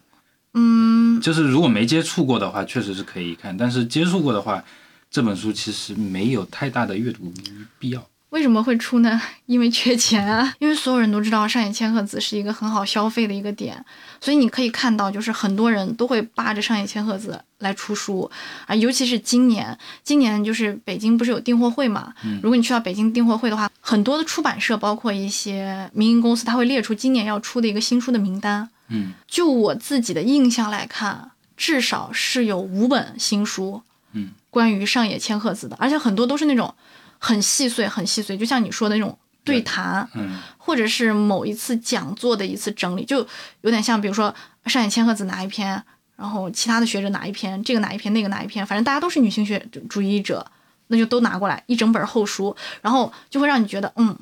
[0.54, 4.64] 嗯，就是如果没接触过的话，确实是可以看，但是接触过的话，
[5.10, 7.30] 这本书其实没有太大的阅读
[7.78, 8.08] 必要。
[8.30, 9.20] 为什么会出呢？
[9.46, 10.52] 因为缺钱啊！
[10.58, 13.82] 因为所有人都知道上野千鹤子是一个很好消费的一个点，
[14.20, 18.28] 所以你可以看到，就是很多人都会扒着上野千鹤子来出书
[18.66, 18.74] 啊。
[18.74, 22.12] 尤其是今年，今年就是北京不是有订货会嘛？
[22.42, 28.68] 如果你去到北京订货会的话，很多的出版社，包括一些民营公司，他会列出今年要出的一个新书的名单。
[28.88, 36.74] 嗯，就我自己的印象来看，至少是有五本新书，嗯，关于上野千鹤子的，而且很多都是那种。
[37.18, 43.26] 很细碎，很细碎，就像你说的那种对谈，嗯，或者是某一次讲座的一次整理，就
[43.62, 44.34] 有点像，比如说
[44.66, 45.82] 上野千鹤子哪一篇，
[46.16, 50.44] 然后其他的学者哪一篇，这个哪一篇，那个哪一篇，反正大家都是女性学主义者，
[50.88, 54.16] 那就都拿过来一整本厚书，然后就会让你觉得，嗯，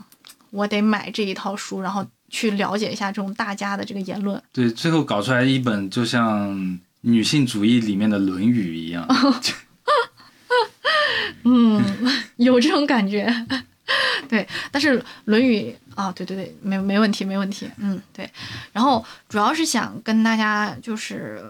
[0.51, 4.43] 我得买这一套书，然后去了解一下这种大家的这个言论。
[4.53, 9.07] 对，最后搞出来一本就像女性主义里面的《论语》一样。
[11.43, 11.83] 嗯，
[12.37, 13.29] 有这种感觉，
[14.29, 14.47] 对。
[14.71, 17.69] 但是《论语》啊，对对对，没没问题，没问题。
[17.79, 18.29] 嗯，对。
[18.73, 21.45] 然后主要是想跟大家，就是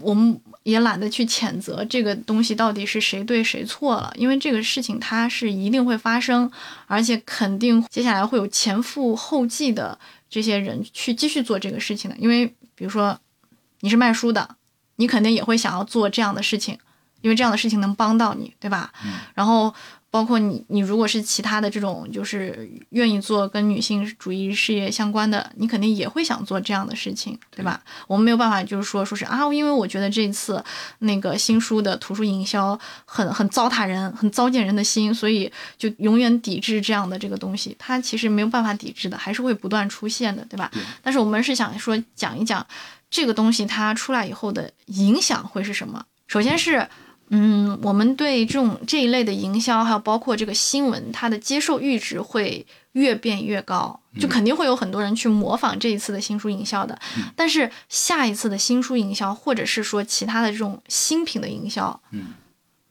[0.00, 6.50] 我们也懒得去谴责这个东西到底是谁对谁错了，因为这个事情它是一定会发生，
[6.86, 9.98] 而且肯定接下来会有前赴后继的
[10.30, 12.16] 这些人去继续做这个事情的。
[12.16, 13.18] 因为比如说
[13.80, 14.56] 你是卖书的，
[14.96, 16.78] 你肯定也会想要做这样的事情。
[17.26, 18.92] 因为这样的事情能帮到你，对吧？
[19.34, 19.74] 然后
[20.12, 27.82] 包括你，你如果是其他的这种，就是愿意做跟女性主义事业相关的，你肯定也会想做这样的事情，对吧？
[28.06, 30.64] 我们没有办法，就是说，说是啊，因为我觉得这次
[31.00, 37.74] 那个新书的图书营销很很糟蹋人，很糟践人的心，所以就永远抵制这样的这个东西。
[37.76, 40.70] 它其实没有办法抵制的，还是会不断出现的，对吧？
[41.02, 42.64] 但是我们是想说讲一讲
[43.10, 46.06] 这个东西它出来以后的影响会是什么。
[46.28, 46.88] 首先是。
[47.28, 56.96] 嗯，我们对这种这一类的营销，还有包括这个新闻，它的接受阈值会越变越高，就肯定会有很多人去模仿这一次的新书营销的。
[57.34, 62.26] 但是下一次的新书营销，或者是说其他的这种新品的营销，嗯，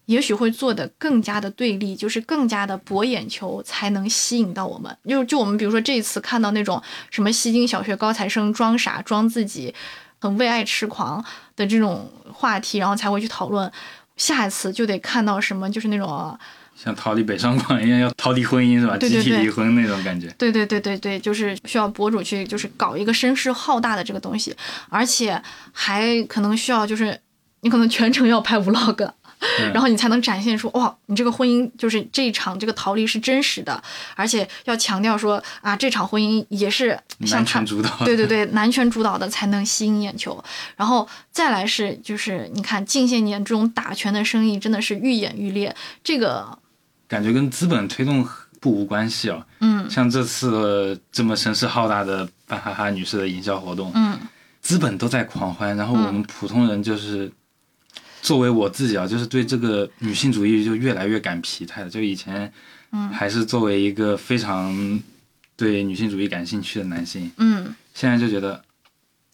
[0.07, 4.95] 也许会做的更加的对立，就是更加的博眼球，才能吸引到我们。
[5.07, 9.73] 就就我们比如说这一次看到那种什么西京小学高材生装傻装自己
[10.19, 11.23] 很为爱痴狂
[11.55, 13.71] 的这种话题，然后才会去讨论。
[14.17, 16.37] 下一次就得看到什么，就是那种
[16.75, 18.97] 像逃离北上广一样要逃离婚姻是吧？
[18.97, 20.27] 集体离婚那种感觉。
[20.37, 24.55] 对对对对对，就是需要博主去就是搞一个声势浩大的这个东西，
[24.89, 27.17] 而且还可能需要就是
[27.61, 29.11] 你可能全程要拍 vlog。
[29.73, 33.81] 然后你才能展现出哇，你这个婚姻就是这一场这个逃离是真实的，
[34.15, 40.43] 而且要强调说啊，这场婚姻也是男权主导， 对对对，男权主导的才能吸引眼球。
[40.75, 46.57] 然后再来是就是你看近些年这种打拳的生意真的是愈演愈烈，这个
[47.07, 48.27] 感觉跟资本推动
[48.59, 49.45] 不无关系啊。
[49.59, 54.19] 嗯，像这次这么声势浩大的办哈哈女士的营销活动，嗯。
[54.61, 57.31] 资本都在狂欢，然后我们普通人就是，
[58.25, 61.89] 作为我自己啊，就是对这个女性主义就越来越感疲态了。
[61.89, 62.51] 就以前，
[62.91, 64.99] 嗯还是作为一个非常
[65.55, 68.59] 对女性主义感兴趣的男性，嗯，现在就觉得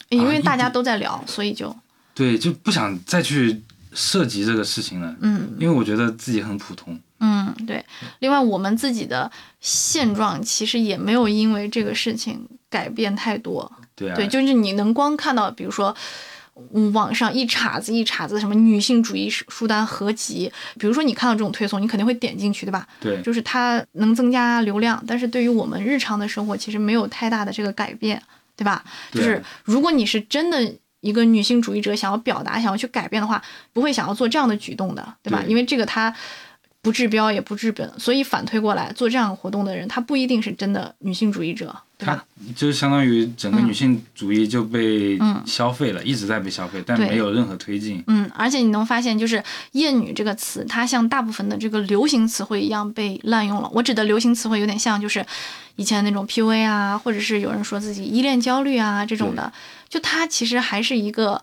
[0.09, 1.73] 因为大家都在聊，所以就
[2.13, 3.61] 对，就不想再去
[3.93, 6.99] 涉及这个事情了，嗯因为我觉得自己很普通。
[7.19, 7.85] 嗯对。
[8.19, 13.71] 另外，我们自己的现状其实也没有因为这个事情改变太多。
[13.95, 15.95] 对啊，对，就是你能光看到，比如说。
[16.73, 22.87] 嗯网上一茬子一茬子什么女性主义书书单合集，比如说你看到这种推送，你肯定会点进去，对吧？
[22.99, 28.21] 对就是它能增加流量，但是对于我们日常的生活其实没有太大的这个改变，
[28.55, 28.83] 对吧？
[29.11, 33.41] 就是如果你是真的一个女性主义者，想要表达、想要去改变的话，
[33.73, 35.41] 不会想要做这样的举动的，对吧？
[35.41, 36.13] 对因为这个它
[36.81, 42.23] 不治标也不治本，所以反推过来做这样活动的人，他不一定是真的女性主义者，它
[42.55, 48.03] 就是相当于整个嗯女性主义就被嗯消费了，一直在被消费，但没有任何推进。
[48.07, 53.69] 嗯，而且你能发现，就是“厌女”这个词，它像大部分的这个流行词汇一样被滥用了。
[53.73, 55.25] 我指的流行词汇有点像，就是
[55.75, 59.51] 以前那种 PUA 啊，或者是有人说自己依恋焦虑啊这种的，
[59.87, 61.41] 就它其实还是一个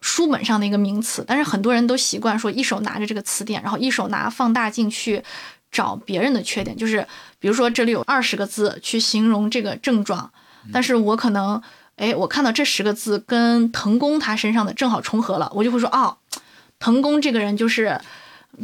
[0.00, 5.22] 书本上的一个名词，但是很多人都习惯说一手拿着这个词典，然后一手拿放大镜去
[5.72, 7.06] 找别人的缺点，就是
[7.38, 10.30] 比如说这里有二十个字去形容这个症状，
[10.72, 11.62] 但是我可能。
[11.96, 16.14] 哎，我看到这十个字跟腾宫他身上的正好重合了，我就会说哦，
[16.78, 17.98] 腾宫这个人就是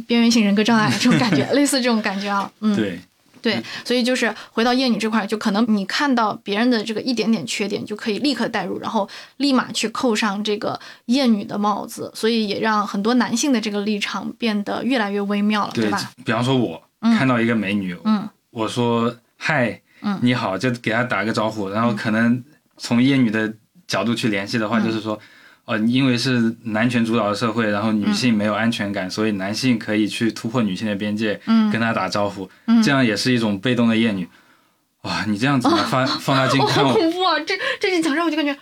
[0.05, 2.99] 边缘性人格障碍这种感觉， 类似这种感觉啊，嗯，对，
[3.41, 22.41] 对，所以就是回到厌女这块儿，就可能你看到别人的这个一点点缺点，就可以立刻代入，然后立马去扣上这个厌女的帽子，所以也让很多男性的这个立场变得越来越微妙了，对对吧？，比方说我、看到一个美女，嗯我说嗨，嗯你好，就给他打个招呼，然后可能
[22.77, 23.53] 从厌女的
[23.85, 25.19] 角度去联系的话，嗯就是说。
[25.65, 34.27] 呃，因为是男权主导的社会，然后女嗯性没有安全感，所以男性可以去突破女性的边界，嗯跟他打招呼，嗯这样也是一种被动的厌女。
[35.03, 37.39] 哇，你这样子拿放 放大镜哦，看我，好恐怖啊！
[37.47, 38.53] 这这一讲让我就感觉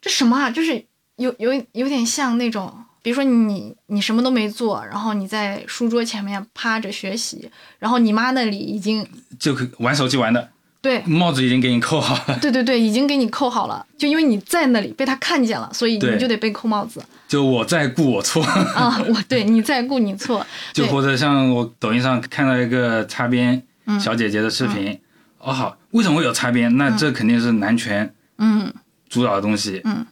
[0.00, 0.50] 这什么啊？
[0.50, 0.82] 就是
[1.16, 2.74] 有有有点像那种，
[3.06, 9.06] 比如说你你什么都没做，然后你在书桌前面趴着学习，然后你妈那里已经
[9.38, 10.48] 就可玩手机玩的，
[10.82, 18.42] 对帽子已经给你扣好了，对对对，已经给你扣好了，就因为你在那里被他看见了，所以你就得被扣帽子就我在顾我错。
[18.42, 19.00] 啊！
[19.06, 24.98] 我对你在顾你错，就或者像我抖音上看到一个擦边嗯小姐姐的视频，
[25.38, 26.76] 哦好，为什么会有擦边？
[26.76, 28.74] 那这肯定是男权嗯
[29.08, 30.04] 主导的东西，嗯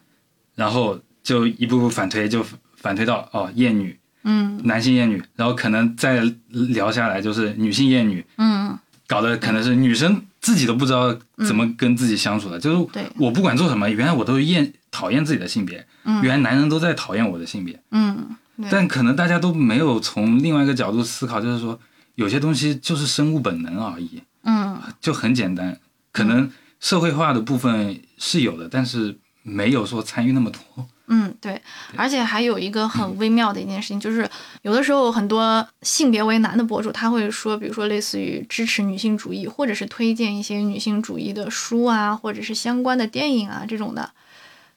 [0.54, 2.46] 然后就一步步反推，就
[2.85, 11.16] 反推到哦厌女，嗯男性厌女，然后可能再聊下来就是女性厌女，嗯，搞得可能是女生自己都不知道
[11.47, 17.81] 怎么跟自己相处的，就是对我不管做什么，原来我都厌讨厌自己的性别，嗯原来男人都在讨厌我的性别。
[17.90, 18.37] 嗯
[18.70, 21.81] 但可能大家都没有从另外一个角度思考，就是说
[22.16, 25.81] 有些东西就是生物本能而已，嗯就很简单。
[26.12, 30.87] 可能社会化的部分是有的，但是没有说参与那么多。
[31.09, 31.61] 嗯，对，
[31.97, 34.29] 而且还有一个很微妙的一件事情，就是
[34.62, 44.11] 有的时候很多性别为男的博主，他会说，比如说类似于支持女性主义，或者是推荐一些女性主义的书啊，或者是相关的电影啊这种的，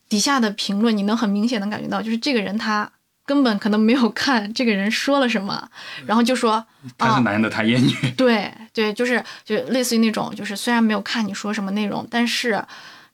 [0.09, 2.91] 底下的评论你能很明显的感觉到，就是这个人他
[3.25, 5.69] 根本可能没有看这个人说了什么，
[6.05, 6.65] 然后就说
[6.97, 12.61] 他是男的，他厌女，对对，就是就类似于那种，就是虽然没有看你说什么内容，但是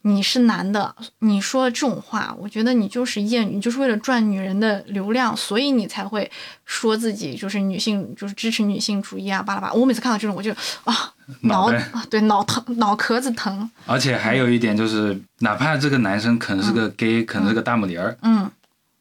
[0.05, 6.29] 你是男的，你说这种话，我觉得你就是厌女，你就是为了赚女人的流量，所以你才会
[6.65, 9.73] 说自己就是女性，就是支持女性主义啊，巴拉巴。
[9.73, 10.51] 我每次看到这种，我就
[10.83, 18.51] 啊脑脑啊对脑疼脑壳子疼，而且还有一点就是，哪怕这个男生可能是个 gay，、可能是个大母驴儿，嗯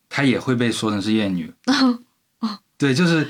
[0.08, 1.52] 他也会被说成是厌女。
[2.78, 3.28] 对，就是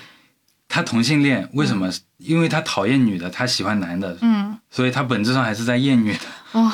[0.68, 1.90] 他同性恋，为什么？
[2.18, 6.60] 因为他讨厌女的，他喜欢男的，嗯所以他本质上还是在厌女的。
[6.60, 6.72] 哇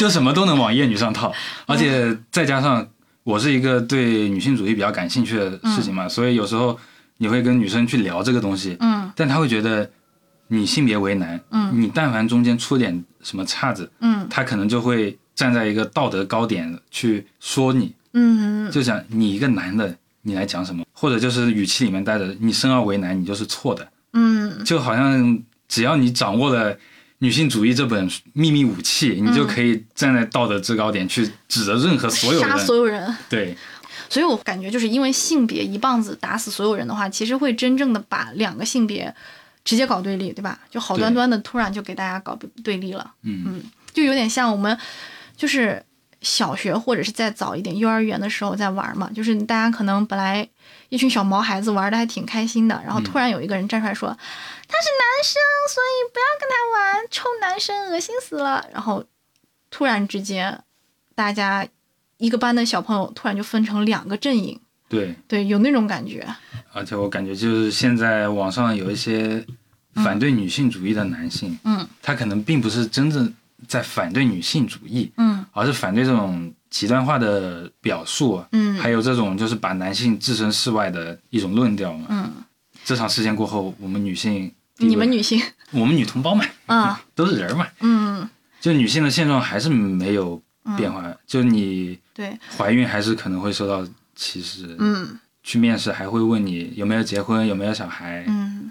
[0.00, 1.30] 就什么都能往厌女上套，
[1.66, 2.88] 而且再加上
[3.22, 6.78] 我是一个对女性主义比较感兴趣的事情嘛，所以有时候
[7.18, 9.12] 你会跟女生去聊这个东西，嗯。
[9.14, 9.90] 但她会觉得
[10.48, 11.70] 你性别为难，嗯。
[11.74, 14.26] 你但凡中间出点什么岔子，嗯。
[14.30, 24.64] 她可能就会站在一个道德高点去说你，嗯就想你一个男的，你来讲什么，或者就是语气里面带着你生而为男，你就是错的，嗯。
[24.64, 26.74] 就好像只要你掌握了
[27.20, 32.66] 女性主义这本秘密武器，你就可以站在道德制高点去指着任何所有杀人。
[32.66, 33.16] 所有人。
[33.28, 33.56] 对
[34.08, 39.14] 所以我感觉就是因为性别一棒子打死所有人的话，其实会真正的把两个性别
[39.64, 40.58] 直接搞对立，对吧？
[40.68, 43.12] 就好端端的突然就给大家搞对立了。
[43.22, 43.62] 嗯嗯，
[43.92, 44.76] 就有点像我们
[45.36, 45.80] 就是
[46.22, 50.46] 小学或者是再早一点幼儿园的时候在玩嘛，就是大家可能本来
[50.90, 58.66] 一群小毛孩子玩的还挺开心的，然后突然有一个人站出来说、他是男生，所以不要跟他玩，臭男生，恶心死了。
[58.72, 59.04] 然后
[59.70, 60.62] 突然之间，
[61.14, 61.66] 大家
[62.18, 66.26] 一个班的小朋友突然就分成两个阵营，对，对，有那种感觉。
[66.72, 69.44] 而且我感觉就是现在网上有一些
[69.94, 73.32] 反对女性主义的男性，嗯他可能并不是真正
[73.66, 75.44] 在反对女性主义，嗯。
[75.52, 78.78] 而是反对这种极端化的表述，嗯。
[78.78, 82.06] 还有这种就是把男性置身事外的一种论调嘛。
[82.08, 82.32] 嗯，
[82.84, 85.40] 这场事件过后，我们女性，你们女性。
[85.72, 88.28] 我们女同胞嘛，啊， 都是人嘛，嗯，
[88.60, 90.42] 就女性的现状还是没有
[90.76, 95.18] 变化，就你对，怀孕还是可能会受到歧视，嗯。
[95.42, 98.70] 去面试还会问你有没有结婚，有没有小孩，嗯。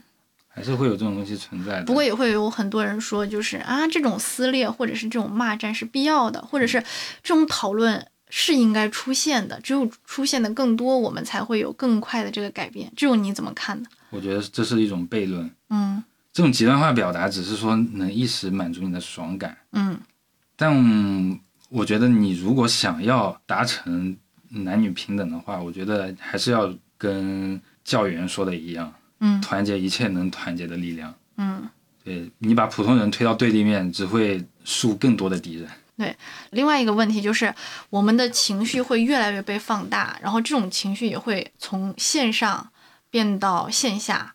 [0.59, 1.85] 还是会有这种东西存在的。
[1.85, 6.83] 不过也会有很多人说，就是啊，这种撕裂或者是这种骂战是必要的，或者是
[7.23, 9.57] 这种讨论是应该出现的。
[9.61, 12.91] 只有出现的更多，我们才会有更快的这个改变。
[12.97, 13.87] 这种你怎么看呢？
[14.09, 15.49] 我觉得这是一种悖论。
[15.69, 16.03] 嗯
[16.33, 19.97] 这种极端化表达只是说能一时满足你的爽感，嗯
[20.57, 21.39] 但
[21.69, 24.17] 我觉得你如果想要达成
[24.49, 31.13] 男女平等的话，我觉得还是要跟教员说的一样，嗯团结一切能团结的力量。
[31.37, 31.69] 嗯。
[32.03, 35.69] 对你把普通人推到对立面，只会树更多的敌人。
[35.97, 36.15] 对
[36.51, 37.53] 另外一个问题就是，
[37.89, 42.71] 我们的情绪会越来越被放大，然后这种情绪也会从线上
[43.11, 44.33] 变到线下。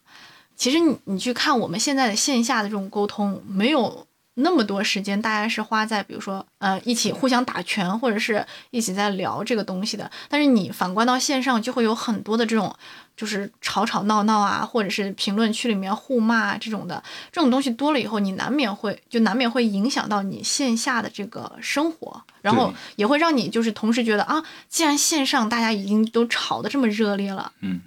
[0.55, 10.11] 其实你你去看我们现在的线下的这种沟通，没有那么多时间，大家是花在比如说呃一起互相打拳，或者是一起在聊这个东西的。
[10.29, 12.75] 但是你反观到线上，就会有很多的这种
[13.17, 27.81] 就是吵吵闹闹啊，或者是评论区里面互骂啊这种的，这种东西多了以后，你难免会就难免会影响到你线下的这个生活，然后也会让你就是同时觉得啊，既然线上大家已经都吵得这么热烈了，嗯，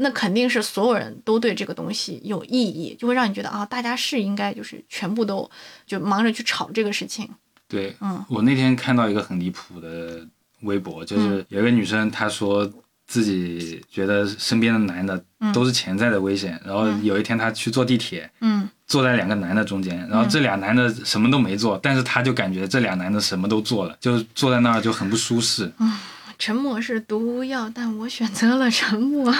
[0.00, 5.50] 那肯定是所有人都对这个东西有异议，就会让你觉得啊，大家是应该就是全部都
[5.86, 7.28] 就忙着去炒这个事情，
[7.66, 8.24] 对，嗯。
[8.28, 10.26] 我那天看到一个很离谱的
[10.62, 12.70] 微博，就是有一个女生她说
[13.06, 18.68] 自己觉得身边的男的都是潜在的危险，然后有一天她去坐地铁，嗯。
[18.86, 25.70] 坐在两个男的中间，然后这俩男的什么都没做，但是她就感觉这俩男的什么都做了，就坐在那儿就很不舒适。
[25.78, 25.92] 嗯
[26.38, 29.34] 沉默是毒药，但我选择了沉默。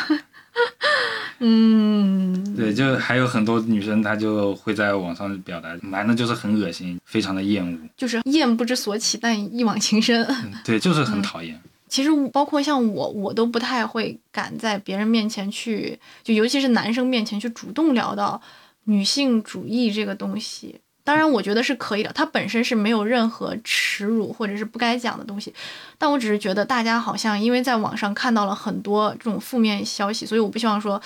[1.41, 10.27] 嗯，对，就还有很多女生她就会在网上表达，男的就是很恶心，非常的厌恶，就是厌不知所起，但一往情深。
[10.65, 11.61] 对，就是很讨厌。
[11.89, 18.41] 其实包括像我，我都不太会敢在别人面前去，就尤其是男生面前去主动聊到
[18.85, 20.81] 女性主义这个东西。
[21.09, 25.55] 当然，我觉得是可以的，它本身是没有任何耻辱或者是不该讲的东西。
[25.97, 31.01] 但我只是觉得大家好像因为在网上看到了很多这种负面消息，所以我不希望说，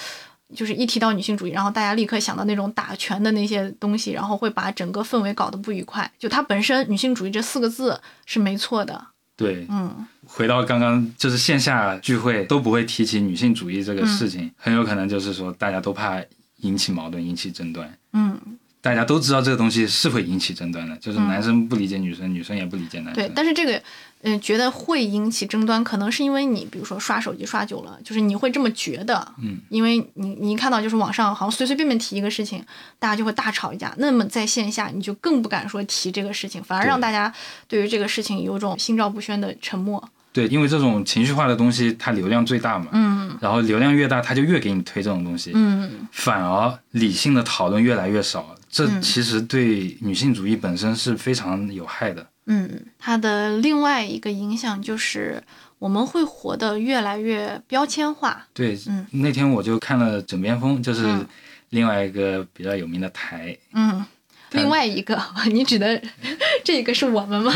[0.53, 6.11] 就是一提到女性主义，然后大家立刻想到那种打拳的那些东西，然后会把整个氛围搞得不愉快。
[6.19, 16.21] 就它本身“女性主义”这四个字是没错的，对，嗯回到刚刚，就是线下聚会都不会提起女性主义这个事情，很有可能就是说大家都怕
[16.57, 17.97] 引起矛盾、引起争端。
[18.15, 18.37] 嗯。
[18.83, 23.15] 大家都知道这个东西是会引起争端的，就是男生不理解女生，女生也不理解男生。
[23.15, 23.81] 对，但是这个，
[24.23, 32.61] 嗯、觉得会引起争端，可能是因为你，比如说刷手机刷久了，就是你会这么觉得，嗯，因为你你一看到就是网上好像随随便便提一个事情，
[32.99, 33.95] 大家就会大吵一架。
[33.99, 37.33] 那么在线下，你就更不敢说提这个事情，反而让大家
[37.69, 40.03] 对于这个事情有种心照不宣的沉默。
[40.33, 52.27] 对，因为这种情绪化的东西，它流量最大嘛，嗯然后流量越大，它就越给你推这种东西，嗯反而理性的讨论越来越少，这嗯其实对女性主义本身是非常有害的。
[52.47, 52.69] 嗯，
[52.99, 55.41] 它的另外一个影响就是
[55.79, 58.47] 我们会活得越来越标签化。
[58.55, 61.25] 对，嗯那天我就看了《枕边风》，就是嗯
[61.71, 64.05] 另外一个比较有名的台，嗯，
[64.53, 65.21] 另外一个，
[65.53, 66.03] 你指的
[66.65, 67.53] 这个是我们吗？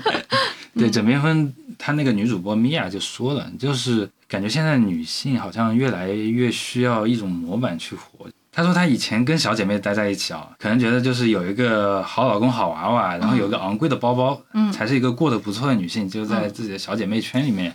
[0.76, 8.26] 对，枕边风，她那个女主播米娅就说了，就是感觉现在女性好像越来越需要一种模板去活。
[8.52, 17.74] 她说她以前跟小姐妹待在一起啊，可能觉得就是有一个好老公、好娃娃，然后有一个昂贵的包包，嗯才是一个过得不错的女性，就在自己的小姐妹圈里面，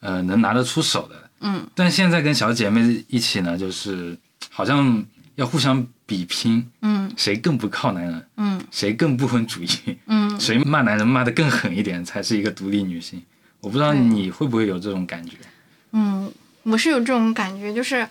[0.00, 1.14] 呃，能拿得出手的。
[1.40, 4.16] 嗯但现在跟小姐妹一起呢，就是
[4.50, 5.04] 好像
[5.34, 9.68] 要互相比拼，嗯谁更不靠男人，嗯谁更不婚主义。
[10.06, 10.24] 嗯。
[10.40, 13.22] 谁骂男人骂得更狠一点，才是一个独立女性。
[13.60, 15.36] 我不知道你会不会有这种感觉。
[15.92, 16.30] 嗯，
[16.64, 18.06] 我是有这种感觉，就是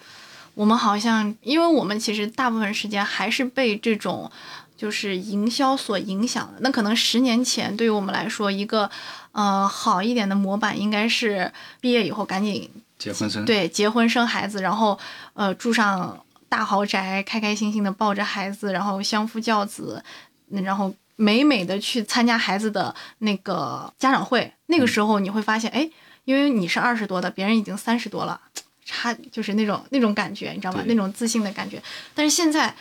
[0.54, 4.32] 我们好像，因为我们其实大部分时间还是被这种。
[4.76, 6.60] 就是营销所影响的。
[6.60, 8.90] 那可能十年前对于我们来说，一个
[9.32, 11.50] 呃好一点的模板应该是
[11.80, 15.00] 毕业以后赶紧结婚生对结婚生孩子，然后
[15.36, 20.04] 呃住上大豪宅，开开心心的抱着孩子，然后相夫教子，
[20.50, 24.52] 然后美美的去参加孩子的那个家长会。
[24.66, 25.90] 那个时候你会发现，哎，
[26.26, 28.42] 因为你是二十多的，别人已经三十多了。
[28.86, 30.84] 差就是那种那种感觉，你知道吗？
[30.86, 31.82] 那种自信的感觉。
[32.14, 32.74] 但是现在，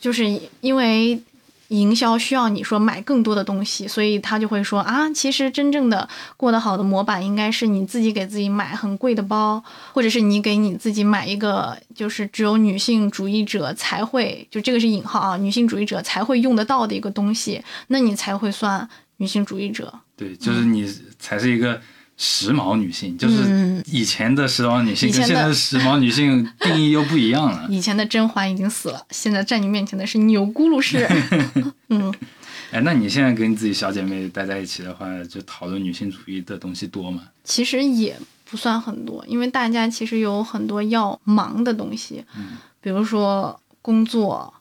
[0.00, 0.24] 就是
[0.60, 1.20] 因为
[1.68, 18.88] 营销需要你说买更多的东西，所以他就会说啊，其实真正的过得好的模板应该是你自己给自己买很贵的包，或者是你给你自己买一个就是只有女性主义者才会，就这个是引号啊，女性主义者才会用得到的一个东西，那你才会算
[19.18, 19.92] 女性主义者。
[20.16, 21.80] 对，就是你才是一个。
[22.22, 27.66] 时髦女性就是以前的时髦女性，跟现在的时髦女性 定义又不一样了。
[27.70, 31.08] 以前的甄嬛已经死了，现在站你面前的是钮钴禄氏。
[31.88, 32.14] 嗯，
[32.72, 37.22] 哎，那你现在跟自己小姐妹待在一起的话，就讨论女性主义的东西多吗？
[37.42, 38.14] 其实也
[38.44, 44.52] 不算很多，因为大家其实有很多要忙的东西，嗯，比如说工作。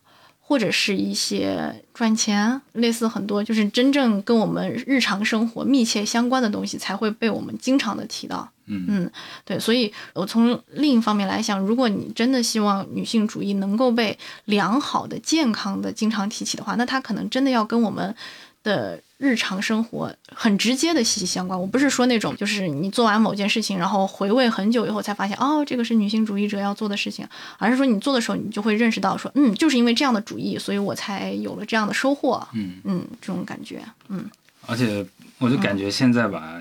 [0.50, 8.50] 或者是一些赚钱，类似很多就是真正跟我们日常生活密切相关的东西，才会被我们经常的提到。
[8.66, 9.12] 嗯嗯，
[9.45, 18.16] 对，所以我从另一方面来想，如果你真的希望女性主义能够被良好的、健康的经常提起的话，那它可能真的要跟我们。
[18.64, 21.60] 的日常生活很直接的息息相关。
[21.60, 32.47] 我不是说那种，就是你做完某件事情，然后回味很久以后才发现，哦，这个是女性主义者要做的事情，而是说你做的时候，你就会认识到，说，嗯，就是因为这样的主义，所以我才有了这样的收获。
[32.53, 34.30] 嗯嗯，这种感觉，嗯。
[34.68, 35.03] 而且，
[35.39, 36.60] 我就感觉现在吧，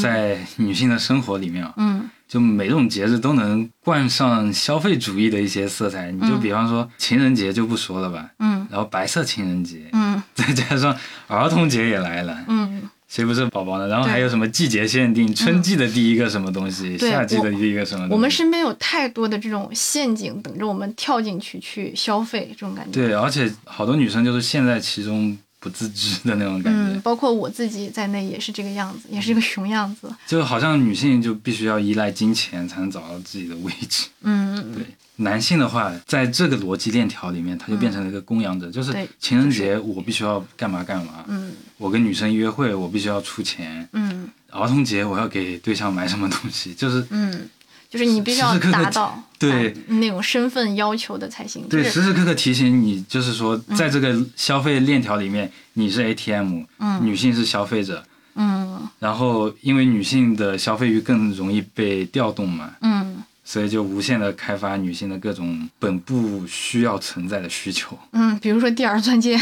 [0.00, 2.10] 在女性的生活里面，嗯。
[2.28, 10.92] 就每种节日都能冠上消费主义的一些色彩，你就比方说情人节就不说了吧，嗯，然后白色情人节，嗯，再加上
[11.28, 13.86] 儿童节也来了，嗯，谁不是宝宝呢？
[13.86, 18.08] 然后还有什么季节限定，春季的第一个什么东西，夏季的第一个什么？
[18.10, 22.90] 我们身边有太多的这种陷阱等着我们跳进去去消费，这种感觉。
[22.90, 25.38] 对，而且好多女生就是陷在其中。
[25.66, 30.08] 不自知的那种感觉，嗯，包括我自己在内也是这个样子，也是一个熊样子。
[30.24, 34.84] 就好像女性就必须要依赖金钱才能找到自己的位置，嗯对，
[35.16, 47.48] 男性的话，在这个逻辑链条里面，他就变成了一个供养者，就是情人节我必须要干嘛干嘛，嗯，我跟女生约会我必须要出钱，嗯，儿童节我要给对象买什么东西，就是嗯。
[47.88, 51.66] 就是你必须要达到对那种身份要求的才行。
[51.68, 67.96] 对，时时刻刻提醒你，就是说，在这个消费链条里面，你是 ATM，嗯，女性是消费者，嗯，然后因为女性的消费欲更容易被调动嘛，嗯，所以就无限的开发女性的各种本不需要存在的需求。
[68.12, 69.38] 嗯，比如说第二钻戒，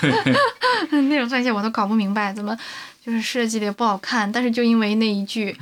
[0.00, 0.12] 对，
[1.08, 2.56] 那种钻戒我都搞不明白，怎么
[3.04, 5.56] 就是设计的也不好看，但是就因为那一句。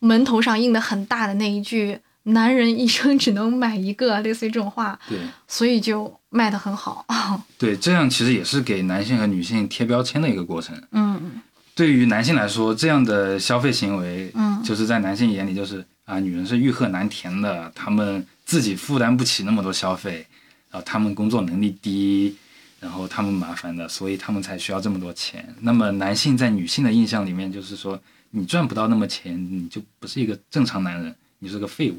[0.00, 7.06] 门头上印的很大的那一句“男人一生只能买一个”， 类似于这种话，对，所以就卖的很好。
[7.58, 10.74] 对，这样其实也是给男性和女性贴标签的一个过程。
[10.92, 11.40] 嗯，
[11.74, 20.26] 对于男性来说，这样的消费行为，嗯，就是在男性眼里就是啊，女人是欲壑难填的，他们自己负担不起那么多消费，
[20.70, 22.34] 然后他们工作能力低，
[22.80, 25.54] 然后他们麻烦的，所以他们才需要这么多钱。
[25.60, 28.00] 那么男性在女性的印象里面，就是说。
[28.30, 31.98] 你赚不到那么钱，你就不是一个正常男人，你是个废物。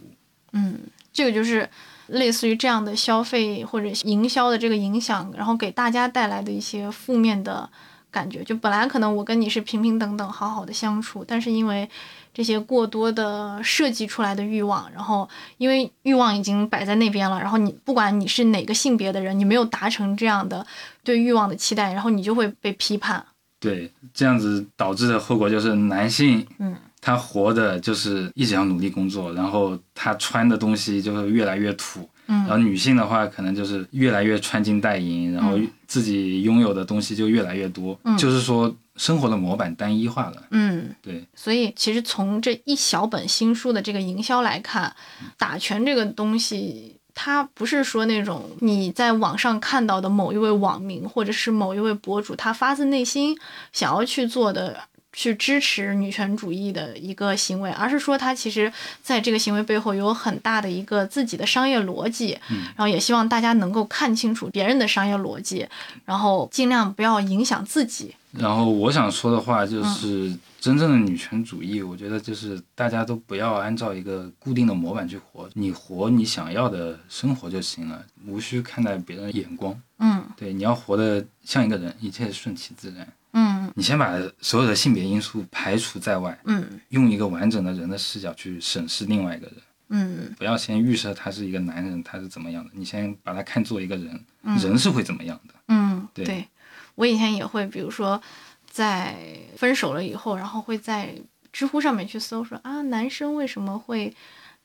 [0.54, 0.80] 嗯，
[1.12, 1.70] 这个就是
[2.08, 7.70] 类似于这样的消费或者营销的这个影响，然后给大家带来的一些负面的
[8.10, 8.44] 感觉。
[8.44, 11.90] 就本来可能我跟你是平平等等、好好的相处，但是因为
[12.34, 15.28] 这些过多的设计出来的欲望，然后
[15.58, 20.66] 因为欲望已经摆在那边了，然后你不管你是哪个性别的人，你没有达成这样的
[21.04, 23.26] 对欲望的期待，然后你就会被批判。
[23.62, 44.92] 对，这样子导致的后果就是男性，嗯，他活的就是一直要努力工作，然后他穿的东西就会越来越土，嗯，然后女性的话可能就是越来越穿金戴银，然后自己拥有的东西就越来越多，嗯，就是说生活的模板单一化了，嗯，对，所以其实从这一小本新书的这个营销来看，
[45.38, 46.98] 打拳这个东西。
[47.14, 53.38] 他不是说那种你在网上看到的某一位网民或者是某一位博主，他发自内心
[53.72, 54.80] 想要去做的，
[55.14, 65.68] 去支持女权主义的一个行为，而是说他其实在这个行为背后有很大的一个自己的商业逻辑，嗯然后也希望大家能够看清楚别人的商业逻辑，
[66.06, 68.16] 然后尽量不要影响自己。
[68.32, 70.36] 然后我想说的话就是。
[70.62, 79.76] 真正的女权主义，我觉得就是大家都不要按照一个固定的模板去活，你活你想要的生活就行了，无需看待别人的眼光。
[79.98, 83.08] 嗯，对，你要活得像一个人，一切顺其自然。
[83.34, 83.72] 嗯。
[83.76, 86.80] 你先把所有的性别因素排除在外，嗯。
[86.90, 89.56] 用一个完整的人的视角去审视另外一个人，
[89.90, 90.36] 嗯。
[90.38, 94.26] 不要先预设他是一个男人，他是怎么样的，你先把他看作一个人，
[94.62, 95.54] 人是会怎么样的。
[95.68, 96.26] 嗯，对。
[96.26, 96.48] 对，
[96.96, 98.22] 我以前也会，比如说
[98.70, 99.16] 在
[99.58, 101.16] 分手了以后，然后会在
[101.52, 104.14] 知乎上面去搜说啊，男生为什么会。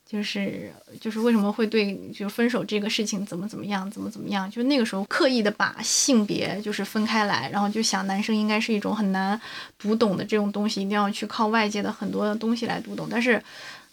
[0.09, 9.39] 就是就是为什么会对就分手这个事情怎么怎么样怎么怎么样，就那个时候刻意的把性别就是分开来，然后就想男生应该是一种很难
[9.77, 13.09] 读懂的这种东西，一定要去靠外界的很多东西来读懂。
[13.11, 13.43] 但是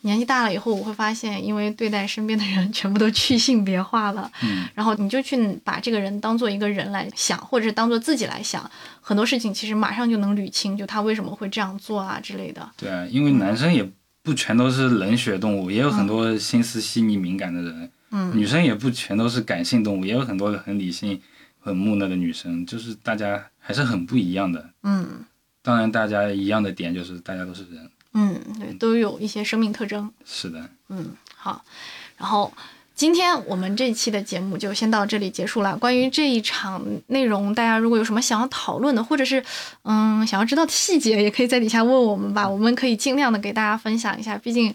[0.01, 8.70] 年纪大了以后，我会发现，因为对待身边的人 全部都去性别化了，嗯，然后你就去把这个人当做一个人来想，或者是当做自己来想，
[9.01, 12.70] 很多事情其实马上就能捋清，就他为什么会这样做啊之类的。
[12.78, 13.89] 对啊，因为男生也
[14.24, 17.91] 不全都是冷血动物，也有很多心思细腻敏感的人。
[18.09, 21.19] 嗯女生也不全都是感性动物，也有很多很理性、
[21.59, 24.69] 很木讷的女生，就是大家还是很不一样的。
[24.84, 25.26] 嗯
[25.61, 27.89] 当然，大家一样的点就是大家都是人。
[28.13, 30.11] 嗯，对，都有一些生命特征。
[30.24, 31.65] 是的，嗯，好，
[32.17, 32.53] 然后
[32.95, 35.75] 今天我们这期的节目就先到这里结束了。
[35.77, 39.43] 关于这一场内容，大家如果有什么想要讨论的，或者是
[39.83, 44.37] 嗯想要知道的细节，也可以在底下问我们吧，我们可以尽量的给大家分享一下。
[44.37, 44.73] 毕竟，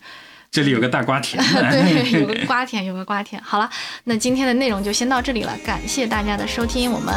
[0.50, 1.40] 这里有个大瓜田
[1.70, 3.40] 对，有个瓜田，有个瓜田。
[3.40, 3.70] 好了，
[4.04, 7.14] 那今天的内容就先到这里了，感谢大家的收听，我们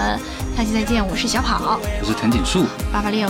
[0.56, 1.06] 下期再见。
[1.06, 3.28] 我是小跑我是藤井树，八八六。